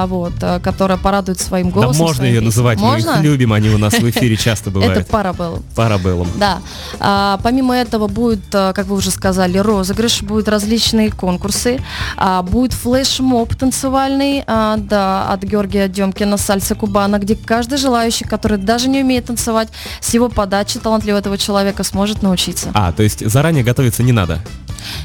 вот, 0.07 0.35
которая 0.62 0.99
порадует 0.99 1.40
своим 1.40 1.71
голосом. 1.71 1.99
Да 1.99 2.04
можно 2.04 2.25
ее 2.25 2.40
называть, 2.40 2.78
можно? 2.78 3.12
мы 3.12 3.19
их 3.19 3.25
любим, 3.25 3.52
они 3.52 3.71
у 3.71 3.78
нас 3.78 3.95
в 3.95 4.11
эфире 4.11 4.37
часто 4.40 4.71
бывают. 4.71 4.97
Это 4.97 5.11
Парабеллум. 5.11 5.62
Парабеллум. 5.75 6.28
Да. 6.37 6.61
А, 6.99 7.38
помимо 7.42 7.76
этого 7.76 8.09
будет, 8.09 8.42
а, 8.52 8.73
как 8.73 8.87
вы 8.87 8.97
уже 8.97 9.11
сказали, 9.11 9.59
розыгрыш, 9.59 10.23
будут 10.23 10.49
различные 10.49 11.11
конкурсы, 11.11 11.80
а, 12.16 12.42
будет 12.42 12.73
флеш-моб 12.73 13.54
танцевальный, 13.54 14.45
а, 14.47 14.76
да, 14.76 15.30
от 15.33 15.42
Георгия 15.42 15.88
Демкина 15.88 16.37
«Сальса 16.37 16.75
Кубана», 16.75 17.19
где 17.19 17.37
каждый 17.37 17.78
желающий, 17.78 18.25
который 18.25 18.59
даже 18.59 18.88
не 18.88 19.02
умеет 19.02 19.26
танцевать, 19.26 19.69
с 20.00 20.14
его 20.14 20.28
подачи 20.28 20.78
талантливого 20.78 21.21
этого 21.21 21.38
человека 21.38 21.85
сможет 21.85 22.23
научиться. 22.23 22.71
А, 22.75 22.92
то 22.92 23.02
есть 23.02 23.28
заранее 23.28 23.64
готовиться 23.64 24.02
не 24.02 24.12
надо? 24.12 24.40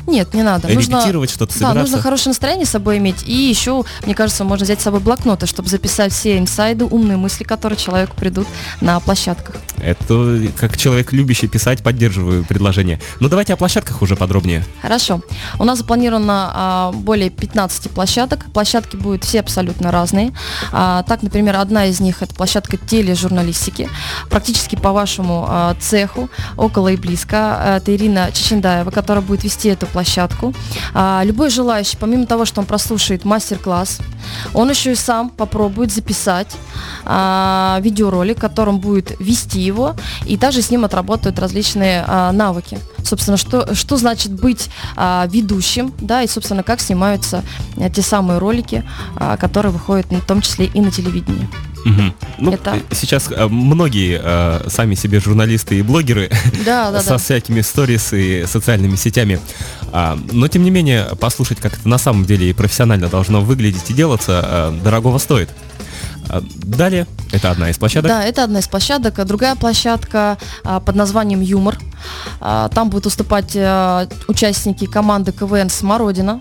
Нет, 0.07 0.33
не 0.33 0.43
надо. 0.43 0.67
Репетировать 0.67 1.29
что-то, 1.29 1.53
собираться? 1.53 1.75
Да, 1.75 1.81
нужно 1.81 2.01
хорошее 2.01 2.31
настроение 2.31 2.65
с 2.65 2.69
собой 2.69 2.97
иметь. 2.97 3.23
И 3.25 3.33
еще, 3.33 3.83
мне 4.05 4.15
кажется, 4.15 4.43
можно 4.43 4.65
взять 4.65 4.81
с 4.81 4.83
собой 4.83 4.99
блокноты, 4.99 5.47
чтобы 5.47 5.69
записать 5.69 6.13
все 6.13 6.37
инсайды, 6.37 6.85
умные 6.85 7.17
мысли, 7.17 7.43
которые 7.43 7.77
человеку 7.77 8.15
придут 8.15 8.47
на 8.81 8.99
площадках. 8.99 9.55
Это 9.77 10.41
как 10.57 10.77
человек, 10.77 11.11
любящий 11.11 11.47
писать, 11.47 11.83
поддерживаю 11.83 12.45
предложение. 12.45 12.99
Ну 13.19 13.29
давайте 13.29 13.53
о 13.53 13.57
площадках 13.57 14.01
уже 14.01 14.15
подробнее. 14.15 14.63
Хорошо. 14.81 15.21
У 15.59 15.63
нас 15.63 15.79
запланировано 15.79 16.51
а, 16.53 16.91
более 16.91 17.29
15 17.29 17.91
площадок. 17.91 18.45
Площадки 18.53 18.95
будут 18.95 19.23
все 19.23 19.39
абсолютно 19.39 19.91
разные. 19.91 20.33
А, 20.71 21.03
так, 21.03 21.23
например, 21.23 21.57
одна 21.57 21.85
из 21.85 21.99
них 21.99 22.21
это 22.21 22.33
площадка 22.33 22.77
тележурналистики. 22.77 23.89
Практически 24.29 24.75
по 24.75 24.91
вашему 24.91 25.45
а, 25.47 25.75
цеху, 25.79 26.29
около 26.57 26.89
и 26.89 26.95
близко. 26.95 27.77
Это 27.77 27.95
Ирина 27.95 28.31
Чечендаева, 28.31 28.91
которая 28.91 29.23
будет 29.23 29.43
вести 29.43 29.64
эту 29.69 29.87
площадку. 29.87 30.53
А, 30.93 31.21
любой 31.23 31.49
желающий, 31.49 31.97
помимо 31.97 32.25
того, 32.25 32.45
что 32.45 32.61
он 32.61 32.67
прослушает 32.67 33.25
мастер-класс, 33.25 33.99
он 34.53 34.69
еще 34.69 34.91
и 34.93 34.95
сам 34.95 35.29
попробует 35.29 35.91
записать 35.91 36.55
а, 37.05 37.79
видеоролик, 37.81 38.39
которым 38.39 38.79
будет 38.79 39.19
вести 39.19 39.59
его, 39.59 39.95
и 40.25 40.37
также 40.37 40.61
с 40.61 40.69
ним 40.71 40.85
отработают 40.85 41.39
различные 41.39 42.03
а, 42.07 42.31
навыки. 42.31 42.79
Собственно, 43.03 43.37
что, 43.37 43.75
что 43.75 43.97
значит 43.97 44.31
быть 44.31 44.69
ведущим, 45.27 45.93
да, 45.99 46.23
и, 46.23 46.27
собственно, 46.27 46.63
как 46.63 46.79
снимаются 46.79 47.43
а, 47.77 47.89
те 47.89 48.01
самые 48.01 48.39
ролики, 48.39 48.83
которые 49.39 49.71
выходят 49.71 50.05
в 50.11 50.25
том 50.25 50.41
числе 50.41 50.65
и 50.65 50.81
на 50.81 50.91
телевидении. 50.91 51.47
Угу. 51.85 52.01
Ну, 52.39 52.51
это... 52.51 52.79
Сейчас 52.91 53.29
а, 53.31 53.47
многие 53.47 54.19
а, 54.21 54.65
сами 54.69 54.95
себе 54.95 55.19
журналисты 55.19 55.77
и 55.77 55.81
блогеры 55.83 56.31
да, 56.65 56.91
да, 56.91 56.99
со 57.01 57.09
да. 57.09 57.17
всякими 57.17 57.61
сторис 57.61 58.11
и 58.11 58.45
социальными 58.47 58.95
сетями. 58.95 59.39
А, 59.91 60.17
но, 60.31 60.47
тем 60.47 60.63
не 60.63 60.71
менее, 60.71 61.07
послушать, 61.19 61.59
как 61.59 61.77
это 61.77 61.87
на 61.87 61.99
самом 61.99 62.25
деле 62.25 62.49
и 62.49 62.53
профессионально 62.53 63.07
должно 63.07 63.41
выглядеть 63.41 63.89
и 63.89 63.93
делаться, 63.93 64.41
а, 64.43 64.79
дорогого 64.83 65.19
стоит. 65.19 65.49
А, 66.27 66.41
далее, 66.57 67.05
это 67.31 67.51
одна 67.51 67.69
из 67.69 67.77
площадок. 67.77 68.09
Да, 68.09 68.23
это 68.23 68.43
одна 68.43 68.59
из 68.59 68.67
площадок. 68.67 69.23
Другая 69.25 69.55
площадка 69.55 70.37
а, 70.63 70.79
под 70.79 70.95
названием 70.95 71.41
«Юмор». 71.41 71.77
А, 72.41 72.69
там 72.69 72.89
будут 72.89 73.05
выступать 73.05 73.55
а, 73.55 74.07
участники 74.27 74.85
команды 74.85 75.31
КВН 75.31 75.69
«Смородина». 75.69 76.39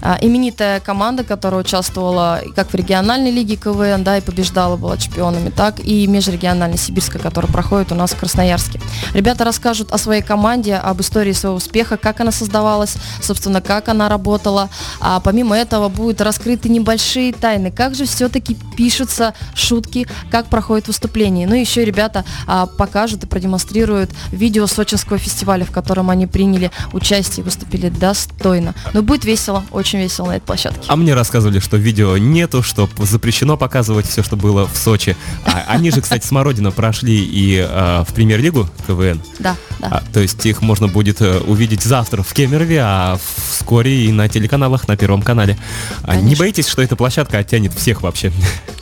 А, 0.00 0.18
именитая 0.20 0.80
команда, 0.80 1.24
которая 1.24 1.60
участвовала 1.60 2.40
как 2.54 2.70
в 2.70 2.74
региональной 2.74 3.30
лиге 3.30 3.56
КВН, 3.56 4.04
да, 4.04 4.18
и 4.18 4.20
побеждала, 4.20 4.76
была 4.76 4.96
чемпионами, 4.96 5.50
так 5.50 5.80
и 5.80 6.06
межрегиональной 6.06 6.78
сибирской, 6.78 7.20
которая 7.20 7.50
проходит 7.50 7.92
у 7.92 7.94
нас 7.94 8.12
в 8.12 8.18
Красноярске. 8.18 8.80
Ребята 9.12 9.44
расскажут 9.44 9.92
о 9.92 9.98
своей 9.98 10.22
команде, 10.22 10.76
об 10.76 11.00
истории 11.00 11.32
своего 11.32 11.56
успеха, 11.56 11.96
как 11.96 12.20
она 12.20 12.30
создавалась, 12.30 12.96
собственно, 13.20 13.60
как 13.60 13.88
она 13.88 14.08
работала. 14.08 14.68
А 15.00 15.20
помимо 15.20 15.56
этого 15.56 15.88
будут 15.88 16.20
раскрыты 16.20 16.68
небольшие 16.68 17.32
тайны, 17.32 17.70
как 17.70 17.94
же 17.94 18.04
все-таки 18.04 18.56
пишутся 18.76 19.34
шутки, 19.54 20.06
как 20.30 20.46
проходит 20.46 20.86
выступление. 20.86 21.46
Ну 21.46 21.54
и 21.54 21.60
еще 21.60 21.84
ребята 21.84 22.24
а, 22.46 22.66
покажут 22.66 23.24
и 23.24 23.26
продемонстрируют 23.26 24.10
видео 24.30 24.66
Сочинского 24.66 25.18
фестиваля, 25.18 25.64
в 25.64 25.72
котором 25.72 26.10
они 26.10 26.26
приняли 26.26 26.70
участие 26.92 27.42
и 27.42 27.44
выступили 27.44 27.88
достойно. 27.88 28.74
Но 28.92 29.02
будет 29.02 29.24
весело, 29.24 29.64
очень 29.70 29.87
очень 29.88 30.00
весело 30.00 30.26
на 30.26 30.36
этой 30.36 30.44
площадке. 30.44 30.82
А 30.86 30.96
мне 30.96 31.14
рассказывали, 31.14 31.60
что 31.60 31.78
видео 31.78 32.18
нету, 32.18 32.62
что 32.62 32.88
запрещено 32.98 33.56
показывать 33.56 34.06
все, 34.06 34.22
что 34.22 34.36
было 34.36 34.66
в 34.66 34.76
Сочи. 34.76 35.16
А, 35.46 35.64
они 35.68 35.90
же, 35.90 36.02
кстати, 36.02 36.26
Смородина 36.26 36.70
прошли 36.70 37.24
и 37.24 37.58
а, 37.58 38.04
в 38.04 38.12
премьер-лигу 38.12 38.68
КВН. 38.86 39.22
Да, 39.38 39.56
да. 39.78 39.88
А, 39.90 40.02
то 40.12 40.20
есть 40.20 40.44
их 40.44 40.60
можно 40.60 40.88
будет 40.88 41.22
а, 41.22 41.42
увидеть 41.46 41.82
завтра 41.82 42.22
в 42.22 42.34
Кемерове, 42.34 42.80
а 42.82 43.18
вскоре 43.50 44.04
и 44.04 44.12
на 44.12 44.28
телеканалах, 44.28 44.88
на 44.88 44.96
Первом 44.96 45.22
канале. 45.22 45.56
А, 46.02 46.16
не 46.16 46.34
боитесь, 46.34 46.68
что 46.68 46.82
эта 46.82 46.94
площадка 46.94 47.38
оттянет 47.38 47.72
всех 47.72 48.02
вообще? 48.02 48.30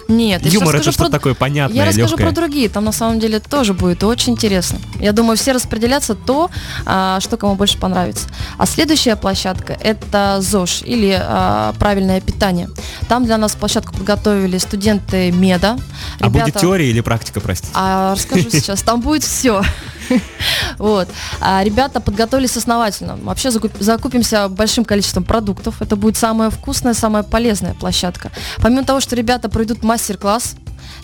Нет, 0.08 0.46
юмор 0.46 0.76
это 0.76 0.92
что-то 0.92 1.10
такое 1.10 1.34
понятное, 1.34 1.76
Я 1.76 1.84
расскажу 1.84 2.10
легкое. 2.10 2.26
про 2.26 2.34
другие, 2.34 2.68
там 2.68 2.84
на 2.84 2.92
самом 2.92 3.18
деле 3.18 3.40
тоже 3.40 3.74
будет 3.74 4.04
очень 4.04 4.34
интересно. 4.34 4.78
Я 5.00 5.12
думаю, 5.12 5.36
все 5.36 5.52
распределятся 5.52 6.14
то, 6.14 6.50
а, 6.84 7.18
что 7.20 7.36
кому 7.36 7.56
больше 7.56 7.78
понравится. 7.78 8.28
А 8.56 8.66
следующая 8.66 9.16
площадка 9.16 9.72
это 9.72 10.38
ЗОЖ 10.40 10.82
или 10.96 11.18
а, 11.20 11.74
правильное 11.78 12.20
питание. 12.20 12.68
Там 13.08 13.24
для 13.24 13.36
нас 13.36 13.54
площадку 13.54 13.92
подготовили 13.92 14.58
студенты 14.58 15.30
МЕДа. 15.30 15.78
А 16.20 16.28
будет 16.28 16.56
теория 16.56 16.88
или 16.88 17.00
практика, 17.00 17.40
простите? 17.40 17.72
А, 17.74 18.14
расскажу 18.14 18.50
сейчас. 18.50 18.82
Там 18.82 19.00
будет 19.00 19.22
все. 19.22 19.62
Вот. 20.78 21.08
А 21.40 21.62
ребята 21.64 22.00
подготовились 22.00 22.56
основательно. 22.56 23.16
Вообще 23.16 23.50
закупимся 23.50 24.48
большим 24.48 24.84
количеством 24.84 25.24
продуктов. 25.24 25.82
Это 25.82 25.96
будет 25.96 26.16
самая 26.16 26.50
вкусная, 26.50 26.94
самая 26.94 27.22
полезная 27.22 27.74
площадка. 27.74 28.30
Помимо 28.58 28.84
того, 28.84 29.00
что 29.00 29.16
ребята 29.16 29.48
пройдут 29.48 29.82
мастер-класс, 29.82 30.54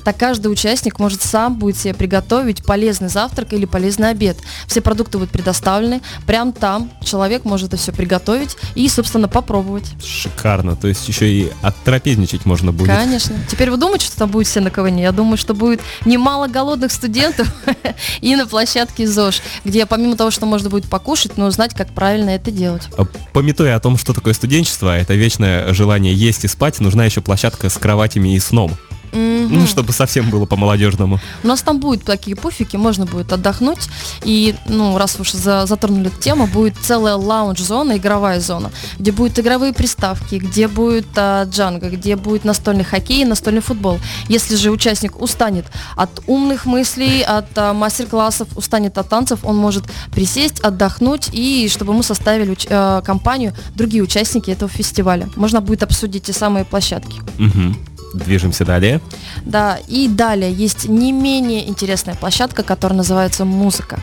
так 0.05 0.17
каждый 0.17 0.49
участник 0.49 0.99
может 0.99 1.23
сам 1.23 1.57
будет 1.57 1.77
себе 1.77 1.95
приготовить 1.95 2.65
полезный 2.65 3.09
завтрак 3.09 3.53
или 3.53 3.65
полезный 3.65 4.11
обед. 4.11 4.37
Все 4.67 4.81
продукты 4.81 5.19
будут 5.19 5.31
предоставлены. 5.31 6.01
Прям 6.27 6.53
там 6.53 6.91
человек 7.05 7.45
может 7.45 7.69
это 7.69 7.77
все 7.77 7.93
приготовить 7.93 8.57
и, 8.75 8.89
собственно, 8.89 9.29
попробовать. 9.29 9.85
Шикарно. 10.05 10.77
То 10.77 10.89
есть 10.89 11.07
еще 11.09 11.31
и 11.31 11.53
оттрапезничать 11.63 12.45
можно 12.45 12.73
будет. 12.73 12.89
Конечно. 12.89 13.37
Теперь 13.49 13.71
вы 13.71 13.77
думаете, 13.77 14.07
что 14.07 14.19
там 14.19 14.31
будет 14.31 14.47
все 14.47 14.61
на 14.61 14.71
КВН? 14.71 14.97
Я 14.97 15.13
думаю, 15.13 15.37
что 15.37 15.55
будет 15.55 15.81
немало 16.05 16.49
голодных 16.49 16.93
студентов 16.93 17.49
и 18.21 18.37
на 18.37 18.47
площадке 18.47 19.07
ЗОЖ, 19.07 19.43
где 19.65 19.87
помимо 19.87 20.17
того, 20.17 20.31
что 20.31 20.47
можно 20.47 20.71
будет 20.71 20.87
покушать, 20.87 21.37
но 21.37 21.47
узнать, 21.47 21.75
как 21.75 21.89
правильно 21.93 22.31
это 22.31 22.51
делать. 22.51 22.83
А, 22.97 23.05
пометуя 23.33 23.77
о 23.77 23.81
том, 23.81 23.97
что 23.97 24.13
такое 24.13 24.35
студенчество, 24.35 24.97
это 24.97 25.15
вечное 25.15 25.73
желание 25.73 26.15
есть 26.15 26.45
и 26.45 26.49
спать, 26.49 26.81
нужна 26.81 27.05
еще 27.05 27.21
площадка 27.21 27.69
с 27.69 27.79
кроватями 27.79 28.35
и 28.35 28.41
сном. 28.41 28.73
Mm-hmm. 29.13 29.49
Ну, 29.51 29.67
чтобы 29.67 29.93
совсем 29.93 30.31
было 30.31 30.47
по-молодежному. 30.47 31.21
У 31.45 31.47
нас 31.47 31.63
там 31.63 31.81
будут 31.81 32.05
такие 32.05 32.35
пуфики, 32.37 32.77
можно 32.77 33.05
будет 33.05 33.33
отдохнуть. 33.33 33.89
И, 34.25 34.55
ну, 34.67 34.97
раз 34.97 35.21
уж 35.21 35.33
за, 35.33 35.67
затронули 35.67 36.07
эту 36.09 36.21
тему, 36.21 36.47
будет 36.47 36.75
целая 36.81 37.17
лаунж-зона, 37.17 37.99
игровая 37.99 38.41
зона, 38.41 38.71
где 38.99 39.13
будут 39.13 39.39
игровые 39.39 39.73
приставки, 39.73 40.37
где 40.37 40.67
будет 40.67 41.07
а, 41.17 41.45
джанга, 41.45 41.91
где 41.91 42.17
будет 42.17 42.45
настольный 42.45 42.85
хоккей 42.85 43.23
и 43.23 43.25
настольный 43.25 43.61
футбол. 43.61 44.01
Если 44.29 44.57
же 44.57 44.71
участник 44.71 45.21
устанет 45.21 45.67
от 45.97 46.23
умных 46.27 46.65
мыслей, 46.65 47.23
от 47.23 47.47
а, 47.57 47.75
мастер-классов, 47.75 48.49
устанет 48.57 48.97
от 48.97 49.09
танцев, 49.09 49.41
он 49.43 49.57
может 49.57 49.85
присесть, 50.13 50.61
отдохнуть 50.61 51.29
и 51.33 51.69
чтобы 51.69 51.93
мы 51.93 52.03
составили 52.03 52.57
а, 52.71 53.03
компанию 53.03 53.55
другие 53.75 54.03
участники 54.03 54.51
этого 54.51 54.71
фестиваля. 54.71 55.29
Можно 55.37 55.61
будет 55.61 55.83
обсудить 55.83 56.25
те 56.25 56.33
самые 56.33 56.65
площадки. 56.65 57.21
Угу. 57.39 57.92
Движемся 58.13 58.65
далее. 58.65 59.01
Да, 59.45 59.79
и 59.89 60.09
далее 60.09 60.53
есть 60.53 60.89
не 60.89 61.13
менее 61.13 61.69
интересная 61.69 62.15
площадка, 62.15 62.63
которая 62.63 62.97
называется 62.99 63.45
«Музыка». 63.45 63.99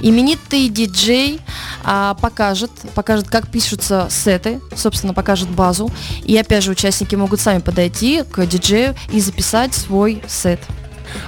Именитый 0.00 0.68
диджей 0.68 1.40
а, 1.84 2.14
покажет, 2.14 2.70
покажет, 2.94 3.28
как 3.28 3.48
пишутся 3.48 4.08
сеты, 4.10 4.60
собственно, 4.74 5.14
покажет 5.14 5.48
базу. 5.48 5.90
И 6.24 6.36
опять 6.36 6.64
же, 6.64 6.70
участники 6.70 7.14
могут 7.14 7.40
сами 7.40 7.60
подойти 7.60 8.22
к 8.30 8.44
диджею 8.46 8.94
и 9.12 9.20
записать 9.20 9.74
свой 9.74 10.22
сет. 10.28 10.60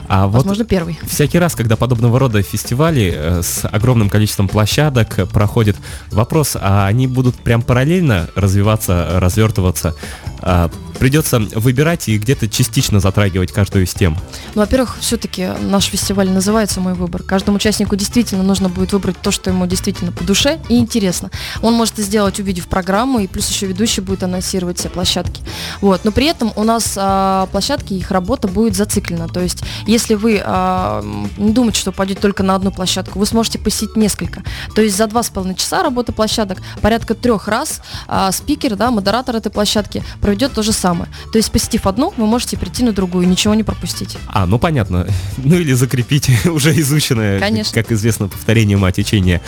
А 0.09 0.27
Возможно, 0.27 0.65
вот 0.65 0.69
первый. 0.69 0.99
Всякий 1.07 1.39
раз, 1.39 1.55
когда 1.55 1.77
подобного 1.77 2.19
рода 2.19 2.43
фестивали 2.43 3.13
э, 3.15 3.43
с 3.43 3.67
огромным 3.67 4.09
количеством 4.09 4.49
площадок 4.49 5.29
проходит 5.31 5.77
вопрос, 6.11 6.57
а 6.61 6.87
они 6.87 7.07
будут 7.07 7.37
прям 7.37 7.63
параллельно 7.63 8.29
развиваться, 8.35 9.21
развертываться? 9.21 9.95
А, 10.41 10.71
придется 10.99 11.39
выбирать 11.39 12.09
и 12.09 12.19
где-то 12.19 12.49
частично 12.49 13.01
затрагивать 13.01 13.53
каждую 13.53 13.85
из 13.85 13.95
тем. 13.95 14.17
Ну, 14.55 14.63
во-первых, 14.63 14.97
все-таки 15.01 15.51
наш 15.61 15.85
фестиваль 15.85 16.31
называется 16.31 16.81
«Мой 16.81 16.95
выбор». 16.95 17.23
Каждому 17.23 17.57
участнику 17.57 17.97
действительно 17.97 18.43
нужно 18.43 18.69
будет 18.69 18.93
выбрать 18.93 19.17
то, 19.21 19.31
что 19.31 19.51
ему 19.51 19.67
действительно 19.67 20.13
по 20.13 20.25
душе 20.25 20.59
и 20.69 20.79
интересно. 20.79 21.31
Он 21.63 21.75
может 21.75 21.95
это 21.95 22.03
сделать, 22.03 22.39
увидев 22.39 22.69
программу, 22.69 23.19
и 23.21 23.27
плюс 23.27 23.49
еще 23.49 23.67
ведущий 23.67 24.01
будет 24.01 24.23
анонсировать 24.23 24.79
все 24.79 24.89
площадки. 24.89 25.43
Вот. 25.81 26.05
Но 26.05 26.13
при 26.13 26.27
этом 26.27 26.53
у 26.57 26.65
нас 26.65 26.95
а, 26.97 27.47
площадки, 27.47 27.95
их 27.95 28.11
работа 28.11 28.49
будет 28.49 28.77
зациклена. 28.77 29.29
То 29.29 29.41
есть, 29.41 29.63
если 29.87 30.15
вы 30.15 30.41
а, 30.45 31.05
не 31.37 31.53
думаете, 31.53 31.81
что 31.81 31.93
пойдете 31.93 32.21
только 32.21 32.43
на 32.43 32.55
одну 32.55 32.71
площадку, 32.71 33.19
вы 33.19 33.27
сможете 33.27 33.59
посетить 33.59 33.97
несколько. 33.97 34.43
То 34.75 34.83
есть 34.83 34.97
за 34.97 35.07
два 35.07 35.23
с 35.23 35.31
половиной 35.31 35.57
часа 35.57 35.83
работы 35.83 36.13
площадок 36.13 36.59
порядка 36.81 37.15
трех 37.15 37.49
раз 37.49 37.81
а, 38.07 38.31
спикер, 38.33 38.77
да, 38.77 38.91
модератор 38.91 39.37
этой 39.37 39.51
площадки 39.51 40.05
проведет 40.29 40.53
то 40.53 40.63
же 40.63 40.73
самое. 40.73 41.11
То 41.33 41.39
есть 41.39 41.51
посетив 41.51 41.87
одну, 41.87 42.13
вы 42.19 42.27
можете 42.27 42.59
прийти 42.59 42.85
на 42.85 42.93
другую, 42.93 43.27
ничего 43.27 43.55
не 43.55 43.63
пропустить. 43.63 44.19
А, 44.27 44.45
ну 44.45 44.59
понятно. 44.59 45.07
Ну 45.39 45.57
или 45.57 45.73
закрепить 45.73 46.29
уже 46.45 46.79
изученное, 46.81 47.41
Конечно. 47.41 47.73
как 47.73 47.91
известно, 47.93 48.29
повторение 48.29 48.77
мать 48.77 48.99
учения. 48.99 49.41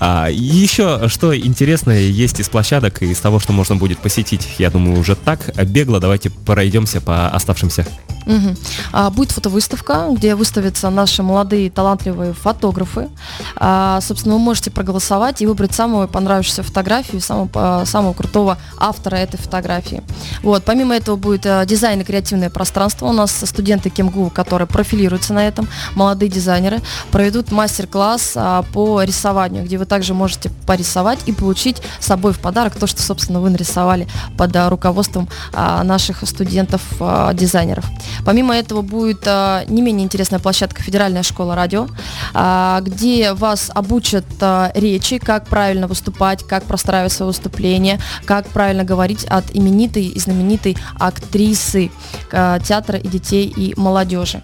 А, 0.00 0.28
еще 0.30 1.08
что 1.08 1.36
интересное 1.36 2.00
есть 2.00 2.40
из 2.40 2.48
площадок 2.48 3.02
и 3.02 3.10
из 3.10 3.18
того, 3.18 3.40
что 3.40 3.52
можно 3.52 3.76
будет 3.76 3.98
посетить, 3.98 4.48
я 4.58 4.70
думаю, 4.70 4.98
уже 4.98 5.16
так. 5.16 5.52
Бегло 5.66 6.00
давайте 6.00 6.30
пройдемся 6.30 7.02
по 7.02 7.28
оставшимся. 7.28 7.86
Мгм. 8.26 8.56
А, 8.92 9.10
будет 9.10 9.30
фотовыставка, 9.30 10.08
где 10.10 10.34
выставятся 10.34 10.90
наши 10.90 11.22
молодые 11.22 11.70
талантливые 11.70 12.32
фотографы. 12.32 13.08
А, 13.56 14.00
собственно, 14.00 14.34
вы 14.34 14.40
можете 14.40 14.70
проголосовать 14.70 15.40
и 15.42 15.46
выбрать 15.46 15.74
самую 15.74 16.08
понравившуюся 16.08 16.64
фотографию, 16.64 17.20
самого, 17.20 17.48
а, 17.54 17.84
самого 17.86 18.12
крутого 18.12 18.58
автора 18.78 19.16
этой 19.16 19.38
фотографии. 19.38 20.02
Вот. 20.42 20.64
Помимо 20.64 20.94
этого 20.94 21.16
будет 21.16 21.46
а, 21.46 21.64
дизайн 21.64 22.00
и 22.00 22.04
креативное 22.04 22.50
пространство. 22.50 23.06
У 23.06 23.12
нас 23.12 23.32
студенты 23.44 23.90
КемГУ, 23.90 24.30
которые 24.30 24.66
профилируются 24.66 25.32
на 25.32 25.46
этом, 25.46 25.68
молодые 25.94 26.28
дизайнеры, 26.28 26.80
проведут 27.12 27.52
мастер-класс 27.52 28.32
а, 28.34 28.62
по 28.72 29.02
рисованию, 29.02 29.64
где 29.64 29.78
вы 29.78 29.86
также 29.86 30.14
можете 30.14 30.50
порисовать 30.66 31.20
и 31.26 31.32
получить 31.32 31.80
с 32.00 32.06
собой 32.06 32.32
в 32.32 32.40
подарок 32.40 32.74
то, 32.74 32.88
что, 32.88 33.02
собственно, 33.02 33.40
вы 33.40 33.50
нарисовали 33.50 34.08
под 34.36 34.56
а, 34.56 34.68
руководством 34.68 35.28
а, 35.52 35.84
наших 35.84 36.26
студентов-дизайнеров. 36.28 37.84
Помимо 38.24 38.56
этого 38.56 38.82
будет 38.82 39.22
а, 39.26 39.64
не 39.66 39.82
менее 39.82 40.04
интересная 40.04 40.38
площадка 40.38 40.82
Федеральная 40.82 41.22
школа 41.22 41.54
радио, 41.54 41.86
а, 42.34 42.80
где 42.80 43.32
вас 43.32 43.70
обучат 43.74 44.24
а, 44.40 44.70
речи, 44.74 45.18
как 45.18 45.46
правильно 45.46 45.86
выступать, 45.86 46.44
как 46.44 46.64
простраивать 46.64 47.12
свое 47.12 47.28
выступление, 47.28 48.00
как 48.24 48.46
правильно 48.48 48.84
говорить 48.84 49.24
от 49.24 49.44
именитой 49.54 50.06
и 50.06 50.18
знаменитой 50.18 50.76
актрисы 50.98 51.90
а, 52.32 52.58
театра 52.60 52.98
и 52.98 53.08
детей 53.08 53.52
и 53.54 53.74
молодежи. 53.78 54.40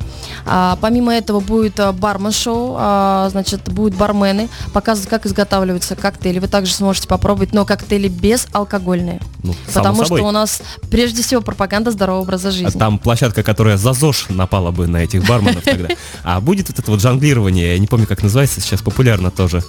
А, 0.46 0.76
помимо 0.80 1.14
этого 1.14 1.40
будет 1.40 1.78
а, 1.80 1.92
бармен-шоу, 1.92 2.76
а, 2.78 3.28
значит, 3.30 3.70
будут 3.70 3.94
бармены, 3.96 4.48
показывать, 4.72 5.08
как 5.08 5.26
изготавливаются 5.26 5.96
коктейли. 5.96 6.38
Вы 6.38 6.48
также 6.48 6.74
сможете 6.74 7.08
попробовать, 7.08 7.52
но 7.52 7.64
коктейли 7.64 8.08
безалкогольные. 8.08 9.20
Ну, 9.42 9.54
Потому 9.72 10.04
собой. 10.04 10.18
что 10.18 10.28
у 10.28 10.30
нас 10.30 10.62
прежде 10.90 11.22
всего 11.22 11.40
пропаганда 11.42 11.90
здорового 11.90 12.22
образа 12.22 12.50
жизни. 12.50 12.78
Там 12.78 12.98
площадка, 12.98 13.42
которая 13.42 13.61
за 13.76 13.92
ЗОЖ 13.92 14.26
напала 14.30 14.70
бы 14.70 14.86
на 14.86 14.98
этих 14.98 15.26
барменов 15.26 15.64
тогда. 15.64 15.88
А 16.24 16.40
будет 16.40 16.68
вот 16.68 16.78
это 16.78 16.90
вот 16.90 17.00
жонглирование, 17.00 17.72
я 17.72 17.78
не 17.78 17.86
помню, 17.86 18.06
как 18.06 18.22
называется, 18.22 18.60
сейчас 18.60 18.80
популярно 18.82 19.30
тоже. 19.30 19.62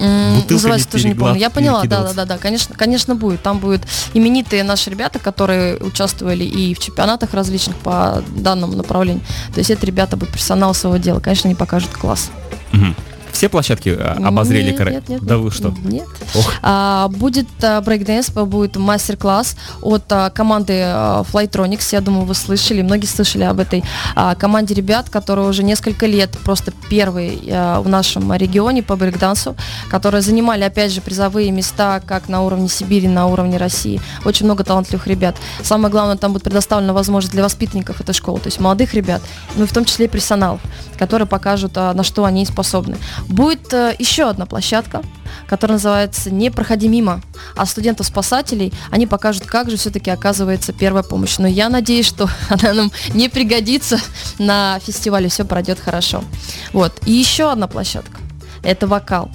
Бутылками 0.00 0.52
Называется 0.52 0.88
тоже 0.88 1.08
не 1.08 1.14
помню. 1.14 1.38
Я 1.38 1.50
поняла, 1.50 1.82
да, 1.82 2.02
да, 2.02 2.12
да, 2.14 2.24
да, 2.24 2.38
конечно, 2.38 2.74
конечно 2.74 3.14
будет. 3.14 3.42
Там 3.42 3.58
будут 3.58 3.82
именитые 4.14 4.64
наши 4.64 4.88
ребята, 4.88 5.18
которые 5.18 5.76
участвовали 5.76 6.42
и 6.42 6.74
в 6.74 6.78
чемпионатах 6.78 7.34
различных 7.34 7.76
по 7.76 8.22
данному 8.34 8.74
направлению. 8.74 9.22
То 9.52 9.58
есть 9.58 9.70
это 9.70 9.84
ребята 9.84 10.16
будут 10.16 10.30
профессионалы 10.30 10.74
своего 10.74 10.96
дела. 10.96 11.20
Конечно, 11.20 11.48
они 11.48 11.54
покажут 11.54 11.90
класс. 11.90 12.30
Мгм. 12.72 12.96
Все 13.32 13.48
площадки 13.48 13.90
а, 13.90 14.18
обозрели? 14.24 14.70
Нет, 14.70 14.80
нет, 14.80 15.08
нет, 15.08 15.22
да 15.22 15.34
нет, 15.36 15.44
вы 15.44 15.50
что? 15.50 15.74
Нет. 15.84 16.06
Ох. 16.34 16.52
А, 16.62 17.08
будет 17.08 17.48
а, 17.62 17.80
брейкдэнс, 17.80 18.30
будет 18.30 18.76
мастер-класс 18.76 19.56
от 19.82 20.04
а, 20.10 20.30
команды 20.30 20.80
а, 20.84 21.22
Flytronics. 21.30 21.88
Я 21.92 22.00
думаю, 22.00 22.24
вы 22.24 22.34
слышали, 22.34 22.82
многие 22.82 23.06
слышали 23.06 23.44
об 23.44 23.60
этой 23.60 23.84
а, 24.14 24.34
команде 24.34 24.74
ребят, 24.74 25.10
которые 25.10 25.48
уже 25.48 25.62
несколько 25.62 26.06
лет 26.06 26.30
просто 26.44 26.72
первые 26.88 27.38
а, 27.50 27.80
в 27.80 27.88
нашем 27.88 28.32
регионе 28.32 28.82
по 28.82 28.96
брейкдансу, 28.96 29.56
которые 29.90 30.22
занимали, 30.22 30.64
опять 30.64 30.92
же, 30.92 31.00
призовые 31.00 31.50
места 31.50 32.00
как 32.04 32.28
на 32.28 32.42
уровне 32.42 32.68
Сибири, 32.68 33.08
на 33.08 33.26
уровне 33.26 33.56
России. 33.56 34.00
Очень 34.24 34.46
много 34.46 34.64
талантливых 34.64 35.06
ребят. 35.06 35.36
Самое 35.62 35.90
главное, 35.90 36.16
там 36.16 36.32
будет 36.32 36.44
предоставлена 36.44 36.92
возможность 36.92 37.32
для 37.32 37.42
воспитанников 37.42 38.00
этой 38.00 38.14
школы, 38.14 38.40
то 38.40 38.48
есть 38.48 38.60
молодых 38.60 38.94
ребят, 38.94 39.22
ну 39.56 39.64
и 39.64 39.66
в 39.66 39.72
том 39.72 39.84
числе 39.84 40.06
и 40.06 40.08
профессионалов, 40.08 40.60
которые 40.98 41.26
покажут, 41.26 41.72
а, 41.76 41.92
на 41.94 42.02
что 42.04 42.24
они 42.24 42.44
способны. 42.44 42.96
Будет 43.28 43.72
э, 43.72 43.94
еще 43.98 44.28
одна 44.28 44.46
площадка, 44.46 45.02
которая 45.46 45.76
называется 45.76 46.30
«Не 46.30 46.50
проходи 46.50 46.88
мимо», 46.88 47.20
а 47.56 47.66
студентов-спасателей 47.66 48.72
они 48.90 49.06
покажут, 49.06 49.46
как 49.46 49.70
же 49.70 49.76
все-таки 49.76 50.10
оказывается 50.10 50.72
первая 50.72 51.02
помощь. 51.02 51.38
Но 51.38 51.46
я 51.48 51.68
надеюсь, 51.68 52.06
что 52.06 52.28
она 52.48 52.72
нам 52.72 52.92
не 53.14 53.28
пригодится 53.28 53.98
на 54.38 54.78
фестивале, 54.80 55.28
все 55.28 55.44
пройдет 55.44 55.78
хорошо. 55.78 56.24
Вот. 56.72 57.00
И 57.06 57.12
еще 57.12 57.50
одна 57.50 57.66
площадка. 57.66 58.29
Это 58.62 58.86
вокал. 58.86 59.30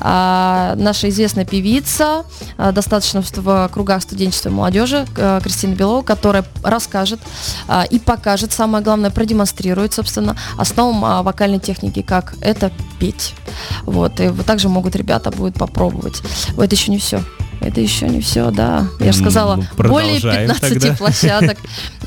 А, 0.00 0.74
наша 0.76 1.08
известная 1.08 1.44
певица, 1.44 2.24
а, 2.56 2.72
достаточно 2.72 3.22
в, 3.22 3.68
кругах 3.72 4.02
студенчества 4.02 4.48
и 4.48 4.52
молодежи, 4.52 5.06
э, 5.16 5.40
Кристина 5.42 5.74
Белова, 5.74 6.02
которая 6.02 6.44
расскажет 6.62 7.20
а, 7.66 7.84
и 7.84 7.98
покажет, 7.98 8.52
самое 8.52 8.84
главное, 8.84 9.10
продемонстрирует, 9.10 9.92
собственно, 9.92 10.36
основам 10.56 11.04
а, 11.04 11.22
вокальной 11.22 11.58
техники, 11.58 12.02
как 12.02 12.34
это 12.40 12.70
петь. 12.98 13.34
Вот, 13.82 14.20
и 14.20 14.28
вот 14.28 14.46
также 14.46 14.68
могут 14.68 14.94
ребята 14.94 15.30
будут 15.30 15.54
попробовать. 15.54 16.22
Вот 16.54 16.70
еще 16.70 16.90
не 16.90 16.98
все. 16.98 17.20
Это 17.60 17.80
еще 17.80 18.08
не 18.08 18.20
все, 18.20 18.50
да. 18.50 18.86
Я 19.00 19.12
же 19.12 19.18
Ну, 19.18 19.24
сказала, 19.24 19.56
более 19.76 20.20
продолжаем 20.20 20.48
15 20.50 20.60
тогда. 20.82 20.94
площадок. 20.98 21.58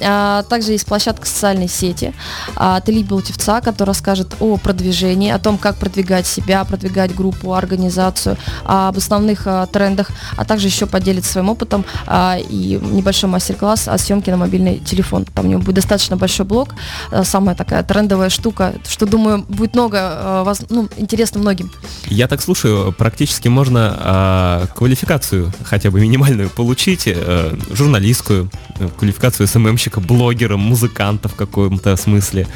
А, 0.04 0.44
также 0.44 0.72
есть 0.72 0.86
площадка 0.86 1.26
социальной 1.28 1.68
сети 1.68 2.14
а, 2.56 2.78
от 2.78 2.90
Ильи 2.90 3.04
Белтевца, 3.04 3.62
который 3.62 3.90
расскажет 3.90 4.36
о 4.40 4.58
продвижении, 4.58 5.30
о 5.30 5.40
том, 5.40 5.58
как 5.58 5.76
продвигать 5.78 6.26
себя, 6.26 6.64
продвигать 6.64 7.14
группу, 7.14 7.54
организацию, 7.54 8.38
а, 8.66 8.90
об 8.90 8.98
основных 8.98 9.44
а, 9.46 9.66
трендах, 9.68 10.10
а 10.38 10.46
также 10.46 10.68
еще 10.68 10.86
поделится 10.86 11.32
своим 11.34 11.50
опытом 11.50 11.86
а, 12.08 12.38
и 12.40 12.80
небольшой 12.82 13.30
мастер-класс 13.30 13.88
о 13.88 13.98
съемке 13.98 14.32
на 14.32 14.38
мобильный 14.38 14.80
телефон. 14.80 15.26
Там 15.26 15.46
у 15.46 15.50
него 15.50 15.62
будет 15.62 15.76
достаточно 15.76 16.16
большой 16.18 16.46
блог, 16.46 16.70
а, 17.12 17.24
самая 17.24 17.56
такая 17.56 17.84
трендовая 17.84 18.30
штука, 18.30 18.74
что, 18.88 19.06
думаю, 19.06 19.46
будет 19.50 19.74
много, 19.74 19.98
а, 20.02 20.44
воз- 20.44 20.66
ну, 20.70 20.88
интересно 20.98 21.40
многим. 21.42 21.72
Я 22.06 22.28
так 22.28 22.42
слушаю, 22.42 22.92
практически 22.94 23.48
можно 23.48 23.96
а, 24.00 24.66
квалификацию 24.76 25.41
хотя 25.64 25.92
бы 25.92 26.00
минимальную 26.02 26.50
получить, 26.50 27.04
э, 27.06 27.58
журналистскую, 27.72 28.50
э, 28.80 28.90
квалификацию 28.98 29.48
СММщика, 29.48 30.00
блогера, 30.00 30.58
музыканта 30.58 31.30
в 31.30 31.36
каком-то 31.36 31.96
смысле, 31.96 32.48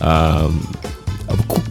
а, 0.00 0.50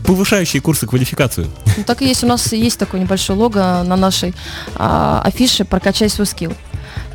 повышающие 0.06 0.62
курсы 0.62 0.88
квалификацию. 0.88 1.48
Ну, 1.78 1.84
так 1.84 2.02
и 2.02 2.08
есть. 2.08 2.24
У 2.24 2.28
нас 2.28 2.54
есть 2.54 2.80
такое 2.80 3.02
небольшое 3.02 3.38
лого 3.38 3.84
на 3.86 3.96
нашей 3.96 4.34
а, 4.76 5.22
афише 5.24 5.66
«Прокачай 5.66 6.10
свой 6.10 6.26
скилл». 6.26 6.54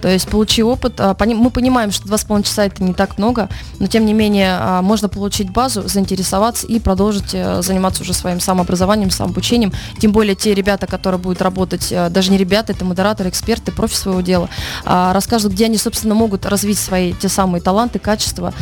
То 0.00 0.08
есть 0.08 0.28
получи 0.28 0.62
опыт. 0.62 0.94
а, 0.98 1.16
Мы 1.18 1.50
понимаем, 1.50 1.90
что 1.90 2.06
2,5 2.08 2.42
часа 2.44 2.64
это 2.66 2.82
не 2.82 2.94
так 2.94 3.18
много, 3.18 3.48
но 3.78 3.86
тем 3.86 4.06
не 4.06 4.12
менее 4.12 4.56
а, 4.58 4.82
можно 4.82 5.08
получить 5.08 5.50
базу, 5.50 5.86
заинтересоваться 5.88 6.66
и 6.66 6.78
продолжить 6.78 7.30
э, 7.32 7.62
заниматься 7.62 8.02
уже 8.02 8.12
своим 8.12 8.40
самообразованием, 8.40 9.10
самообучением. 9.10 9.72
Тем 9.98 10.12
более 10.12 10.34
те 10.34 10.54
ребята, 10.54 10.86
которые 10.86 11.18
будут 11.18 11.42
работать, 11.42 11.88
э, 11.90 12.08
даже 12.10 12.30
не 12.30 12.38
ребята, 12.38 12.72
это 12.72 12.84
модераторы, 12.84 13.28
эксперты, 13.30 13.72
профи 13.72 13.94
своего 13.96 14.20
дела, 14.20 14.48
а, 14.84 15.12
расскажут, 15.12 15.52
где 15.52 15.66
они, 15.66 15.78
собственно, 15.78 16.14
могут 16.14 16.46
развить 16.46 16.78
свои 16.78 17.12
те 17.14 17.28
самые 17.28 17.60
таланты, 17.62 17.98
качества 17.98 18.52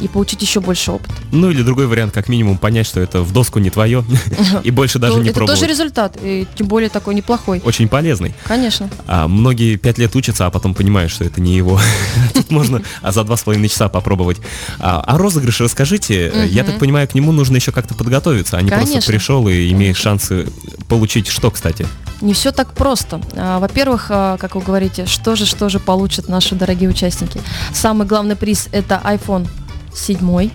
и 0.00 0.08
получить 0.08 0.42
еще 0.42 0.60
больше 0.60 0.92
опыта. 0.92 1.12
Ну 1.32 1.50
или 1.50 1.62
другой 1.62 1.86
вариант, 1.86 2.12
как 2.12 2.28
минимум 2.28 2.58
понять, 2.58 2.86
что 2.86 3.00
это 3.00 3.22
в 3.22 3.32
доску 3.32 3.58
не 3.58 3.70
твое, 3.70 4.04
и 4.64 4.70
больше 4.70 4.98
даже 4.98 5.16
Ну, 5.16 5.22
не 5.22 5.28
это 5.30 5.38
пробовать. 5.38 5.60
тоже 5.60 5.70
результат, 5.70 6.16
и 6.22 6.46
тем 6.54 6.66
более 6.68 6.88
такой 6.90 7.14
неплохой. 7.14 7.60
Очень 7.64 7.88
полезный. 7.88 8.34
Конечно. 8.44 8.88
Многие 9.26 9.76
пять 9.76 9.98
лет 9.98 10.14
учатся, 10.16 10.46
а 10.46 10.50
потом 10.50 10.74
понимают, 10.74 10.83
что 11.08 11.24
это 11.24 11.40
не 11.40 11.56
его. 11.56 11.80
Тут 12.34 12.50
можно 12.50 12.82
а 13.02 13.12
за 13.12 13.24
два 13.24 13.36
с 13.36 13.42
половиной 13.42 13.68
часа 13.68 13.88
попробовать. 13.88 14.38
А, 14.78 15.16
розыгрыш 15.16 15.60
расскажите. 15.60 16.32
Я 16.46 16.64
так 16.64 16.78
понимаю, 16.78 17.08
к 17.08 17.14
нему 17.14 17.32
нужно 17.32 17.56
еще 17.56 17.72
как-то 17.72 17.94
подготовиться, 17.94 18.56
а 18.56 18.62
не 18.62 18.70
просто 18.70 19.00
пришел 19.06 19.48
и 19.48 19.70
имеешь 19.70 19.98
шансы 19.98 20.48
получить 20.88 21.28
что, 21.28 21.50
кстати? 21.50 21.86
Не 22.20 22.32
все 22.32 22.52
так 22.52 22.72
просто. 22.72 23.20
А, 23.36 23.58
Во-первых, 23.58 24.06
а, 24.10 24.36
как 24.38 24.54
вы 24.54 24.62
говорите, 24.62 25.06
что 25.06 25.36
же, 25.36 25.46
что 25.46 25.68
же 25.68 25.80
получат 25.80 26.28
наши 26.28 26.54
дорогие 26.54 26.88
участники? 26.88 27.40
Самый 27.72 28.06
главный 28.06 28.36
приз 28.36 28.68
это 28.72 29.00
iPhone 29.04 29.46
7. 29.94 30.50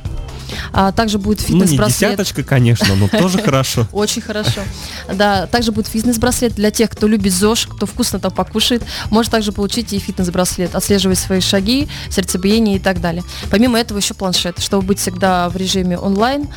А, 0.73 0.91
также 0.91 1.17
будет 1.17 1.39
Ну, 1.47 1.55
не 1.57 1.61
фитнес-браслет. 1.63 2.11
десяточка, 2.11 2.43
конечно, 2.43 2.95
но 2.95 3.07
тоже 3.07 3.37
хорошо. 3.43 3.87
Очень 3.91 4.21
хорошо. 4.21 4.61
Да, 5.13 5.47
также 5.47 5.71
будет 5.71 5.87
фитнес-браслет 5.87 6.55
для 6.55 6.71
тех, 6.71 6.89
кто 6.89 7.07
любит 7.07 7.33
ЗОЖ, 7.33 7.67
кто 7.67 7.85
вкусно 7.85 8.19
там 8.19 8.31
покушает. 8.31 8.83
Может 9.09 9.31
также 9.31 9.51
получить 9.51 9.93
и 9.93 9.99
фитнес-браслет, 9.99 10.75
отслеживать 10.75 11.19
свои 11.19 11.39
шаги, 11.41 11.87
сердцебиение 12.09 12.77
и 12.77 12.79
так 12.79 13.01
далее. 13.01 13.23
Помимо 13.49 13.79
этого 13.79 13.97
еще 13.99 14.13
планшет, 14.13 14.59
чтобы 14.59 14.83
быть 14.87 14.99
всегда 14.99 15.49
в 15.49 15.55
режиме 15.55 15.97
онлайн, 15.97 16.47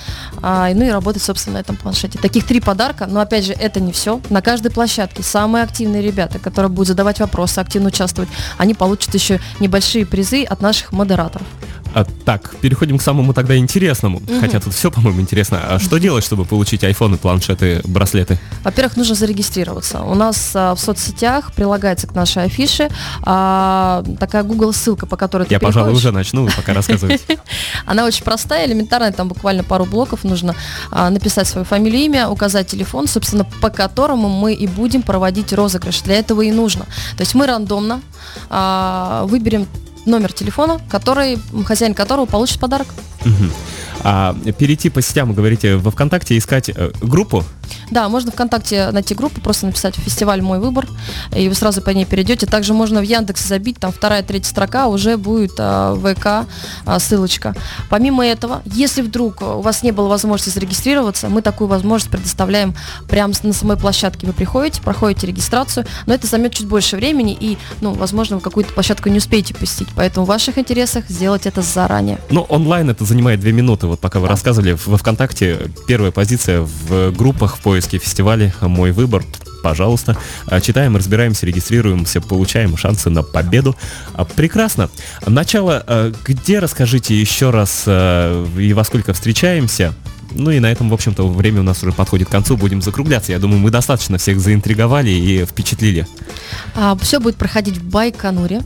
а, 0.43 0.69
ну 0.75 0.85
и 0.85 0.91
работать, 0.91 1.23
собственно, 1.23 1.57
на 1.57 1.61
этом 1.61 1.77
планшете. 1.77 2.19
Таких 2.19 2.47
три 2.47 2.61
подарка, 2.61 3.07
но 3.07 3.21
опять 3.21 3.45
же, 3.45 3.53
это 3.53 3.81
не 3.81 3.93
все. 3.93 4.21
На 4.31 4.43
каждой 4.43 4.71
площадке 4.71 5.23
самые 5.23 5.65
активные 5.65 6.03
ребята, 6.03 6.39
которые 6.39 6.71
будут 6.71 6.89
задавать 6.89 7.21
вопросы, 7.21 7.59
активно 7.59 7.89
участвовать, 7.89 8.31
они 8.59 8.75
получат 8.75 9.15
еще 9.15 9.41
небольшие 9.61 10.07
призы 10.07 10.45
от 10.45 10.61
наших 10.61 10.93
модераторов. 10.93 11.47
А, 11.95 12.05
так, 12.25 12.57
переходим 12.61 12.99
к 12.99 13.03
самому 13.03 13.35
тогда 13.35 13.57
интересному. 13.57 14.23
Хотя 14.41 14.61
тут 14.61 14.75
все, 14.75 14.91
по-моему, 14.91 15.21
интересно. 15.21 15.61
А 15.63 15.79
что 15.79 15.99
делать, 15.99 16.25
чтобы 16.25 16.45
получить 16.45 16.85
айфоны, 16.85 17.17
планшеты, 17.17 17.81
браслеты? 17.85 18.39
Во-первых, 18.65 18.97
нужно 18.97 19.15
зарегистрироваться. 19.15 20.03
У 20.03 20.15
нас 20.15 20.53
а, 20.55 20.75
в 20.75 20.81
соцсетях 20.81 21.53
прилагается 21.55 22.07
к 22.07 22.15
нашей 22.15 22.45
афише 22.45 22.89
а, 23.23 24.05
такая 24.19 24.43
Google 24.43 24.73
ссылка, 24.73 25.07
по 25.07 25.17
которой 25.17 25.45
ты 25.45 25.55
Я, 25.55 25.61
пожалуй, 25.61 25.93
уже 25.93 26.13
начну, 26.13 26.45
вы 26.45 26.51
пока 26.57 26.73
рассказывайте. 26.75 27.39
Она 27.87 28.05
очень 28.05 28.25
простая, 28.25 28.67
элементарная, 28.67 29.13
там 29.13 29.29
буквально 29.29 29.65
пару 29.65 29.85
блоков 29.85 30.25
нужно 30.25 30.55
а, 30.91 31.11
написать 31.11 31.47
свою 31.47 31.65
фамилию, 31.65 32.03
имя, 32.03 32.29
указать 32.29 32.69
телефон, 32.69 33.07
собственно, 33.07 33.45
по 33.61 33.71
которому 33.71 34.29
мы 34.29 34.55
и 34.55 34.67
будем 34.67 35.03
проводить 35.03 35.53
розыгрыш. 35.53 36.03
Для 36.03 36.17
этого 36.17 36.43
и 36.43 36.51
нужно. 36.51 36.85
То 37.17 37.21
есть 37.21 37.35
мы 37.35 37.47
рандомно 37.47 38.01
а, 38.49 39.25
выберем 39.27 39.67
номер 40.07 40.33
телефона, 40.33 40.81
который, 40.91 41.39
хозяин 41.67 41.95
которого 41.95 42.27
получит 42.27 42.61
подарок. 42.61 42.89
Мгм. 43.25 43.53
А 44.01 44.35
перейти 44.59 44.91
по 44.91 45.03
сетям, 45.03 45.33
говорите, 45.33 45.77
во 45.77 45.91
ВКонтакте 45.91 46.37
искать 46.37 46.69
э, 46.69 46.93
группу? 47.01 47.45
Да, 47.91 48.09
можно 48.09 48.31
ВКонтакте 48.33 48.91
найти 48.91 49.15
группу, 49.15 49.41
просто 49.41 49.67
написать 49.67 49.95
«Фестиваль 49.97 50.41
Мой 50.43 50.59
выбор», 50.59 50.89
и 51.35 51.49
вы 51.49 51.55
сразу 51.55 51.83
по 51.83 51.91
ней 51.91 52.05
перейдете. 52.05 52.47
Также 52.47 52.75
можно 52.75 53.01
в 53.01 53.03
Яндекс 53.03 53.47
забить, 53.47 53.79
там 53.79 53.93
вторая, 53.93 54.23
третья 54.23 54.51
строка, 54.51 54.89
уже 54.89 55.17
будет 55.17 55.53
а, 55.59 55.95
ВК 55.95 56.49
а, 56.87 56.99
ссылочка. 56.99 57.55
Помимо 57.91 58.25
этого, 58.27 58.63
если 58.65 59.03
вдруг 59.03 59.43
у 59.43 59.61
вас 59.61 59.83
не 59.83 59.93
было 59.93 60.09
возможности 60.09 60.55
зарегистрироваться, 60.55 61.29
мы 61.29 61.43
такую 61.43 61.69
возможность 61.69 62.11
предоставляем 62.11 62.75
прямо 63.09 63.35
на 63.43 63.53
самой 63.53 63.77
площадке. 63.77 64.27
Вы 64.27 64.33
приходите, 64.33 64.81
проходите 64.81 65.27
регистрацию, 65.27 65.87
но 66.07 66.15
это 66.15 66.27
займет 66.27 66.55
чуть 66.55 66.67
больше 66.67 66.97
времени, 66.97 67.37
и, 67.39 67.59
ну, 67.81 67.93
возможно, 67.93 68.37
вы 68.37 68.43
какую-то 68.43 68.73
площадку 68.73 69.09
не 69.09 69.19
успеете 69.19 69.55
посетить, 69.55 69.89
поэтому 69.95 70.27
в 70.27 70.29
ваших 70.29 70.59
интересах 70.59 71.05
сделать 71.09 71.47
это 71.47 71.63
заранее. 71.63 72.19
Ну, 72.31 72.43
онлайн 72.49 72.91
это 72.91 73.05
занимает 73.05 73.41
две 73.41 73.53
минуты. 73.53 73.82
Вот 73.89 74.01
пока 74.01 74.21
вы 74.21 74.29
рассказывали, 74.29 74.77
во 74.87 74.97
ВКонтакте 74.97 75.71
первая 75.87 76.11
позиция 76.11 76.63
в 76.63 77.11
группах 77.13 77.57
в 77.57 77.61
поиске 77.61 77.99
фестиваля 77.99 78.55
«Мой 78.61 78.93
выбор». 78.93 79.25
Пожалуйста, 79.63 80.17
А, 80.47 80.61
читаем, 80.61 80.97
разбираемся, 80.97 81.47
регистрируемся, 81.47 82.21
получаем 82.21 82.77
шансы 82.77 83.11
на 83.11 83.23
победу. 83.23 83.77
А, 84.13 84.25
Прекрасно. 84.25 84.91
Начало 85.25 85.83
а, 85.87 86.13
где, 86.25 86.59
расскажите 86.59 87.15
еще 87.19 87.51
раз, 87.51 87.85
а, 87.87 88.45
и 88.59 88.73
во 88.73 88.83
сколько 88.83 89.13
встречаемся? 89.13 89.95
Ну 90.35 90.51
и 90.51 90.59
на 90.59 90.73
этом, 90.73 90.89
в 90.91 90.95
общем-то, 90.95 91.29
время 91.29 91.61
у 91.61 91.63
нас 91.63 91.83
уже 91.83 91.93
подходит 91.93 92.27
к 92.29 92.31
концу, 92.33 92.57
будем 92.57 92.83
закругляться. 92.83 93.33
Я 93.33 93.39
думаю, 93.39 93.61
мы 93.61 93.71
достаточно 93.71 94.19
всех 94.19 94.41
заинтриговали 94.41 95.11
и 95.11 95.45
впечатлили. 95.45 96.09
все 97.01 97.21
будет 97.21 97.37
проходить 97.37 97.77
в 97.77 97.85
Байконуре. 97.85 98.63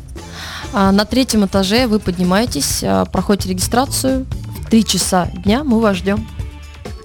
А, 0.73 0.93
на 0.93 1.05
третьем 1.05 1.45
этаже 1.45 1.87
вы 1.87 1.99
поднимаетесь, 1.99 2.81
а, 2.83 3.05
проходите 3.05 3.51
регистрацию. 3.51 4.27
Три 4.71 4.85
часа 4.85 5.27
дня 5.45 5.65
мы 5.65 5.81
вас 5.81 5.97
ждем. 5.99 6.27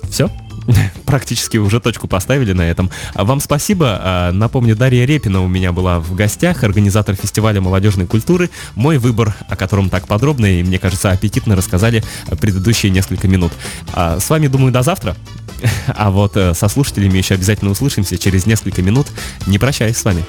Все? 0.09 0.29
Практически 1.05 1.57
уже 1.57 1.79
точку 1.79 2.07
поставили 2.07 2.53
на 2.53 2.63
этом. 2.63 2.89
А 3.13 3.23
Вам 3.23 3.39
спасибо. 3.39 3.99
А, 4.01 4.31
Напомню, 4.31 4.75
Дарья 4.75 5.05
Репина 5.05 5.41
у 5.41 5.47
меня 5.47 5.71
была 5.71 5.99
в 5.99 6.15
гостях, 6.15 6.63
организатор 6.63 7.15
фестиваля 7.15 7.61
молодежной 7.61 8.07
культуры. 8.07 8.49
Мой 8.75 8.97
выбор, 8.97 9.35
о 9.47 9.55
котором 9.55 9.89
так 9.89 10.07
подробно 10.07 10.45
и, 10.45 10.63
мне 10.63 10.79
кажется, 10.79 11.11
аппетитно 11.11 11.55
рассказали 11.55 12.03
предыдущие 12.39 12.91
несколько 12.91 13.27
минут. 13.27 13.51
А, 13.93 14.19
С 14.19 14.29
вами, 14.29 14.47
думаю, 14.47 14.71
до 14.71 14.83
завтра. 14.83 15.15
А 15.87 16.09
вот 16.09 16.37
э, 16.37 16.55
со 16.55 16.67
слушателями 16.67 17.17
еще 17.19 17.35
обязательно 17.35 17.69
услышимся 17.71 18.17
через 18.17 18.47
несколько 18.47 18.81
минут. 18.81 19.07
Не 19.45 19.59
прощаюсь 19.59 19.97
с 19.97 20.03
вами. 20.03 20.23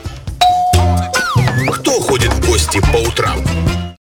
Кто 1.72 2.00
ходит 2.00 2.32
в 2.32 2.46
гости 2.46 2.80
по 2.92 2.98
утрам? 3.08 3.38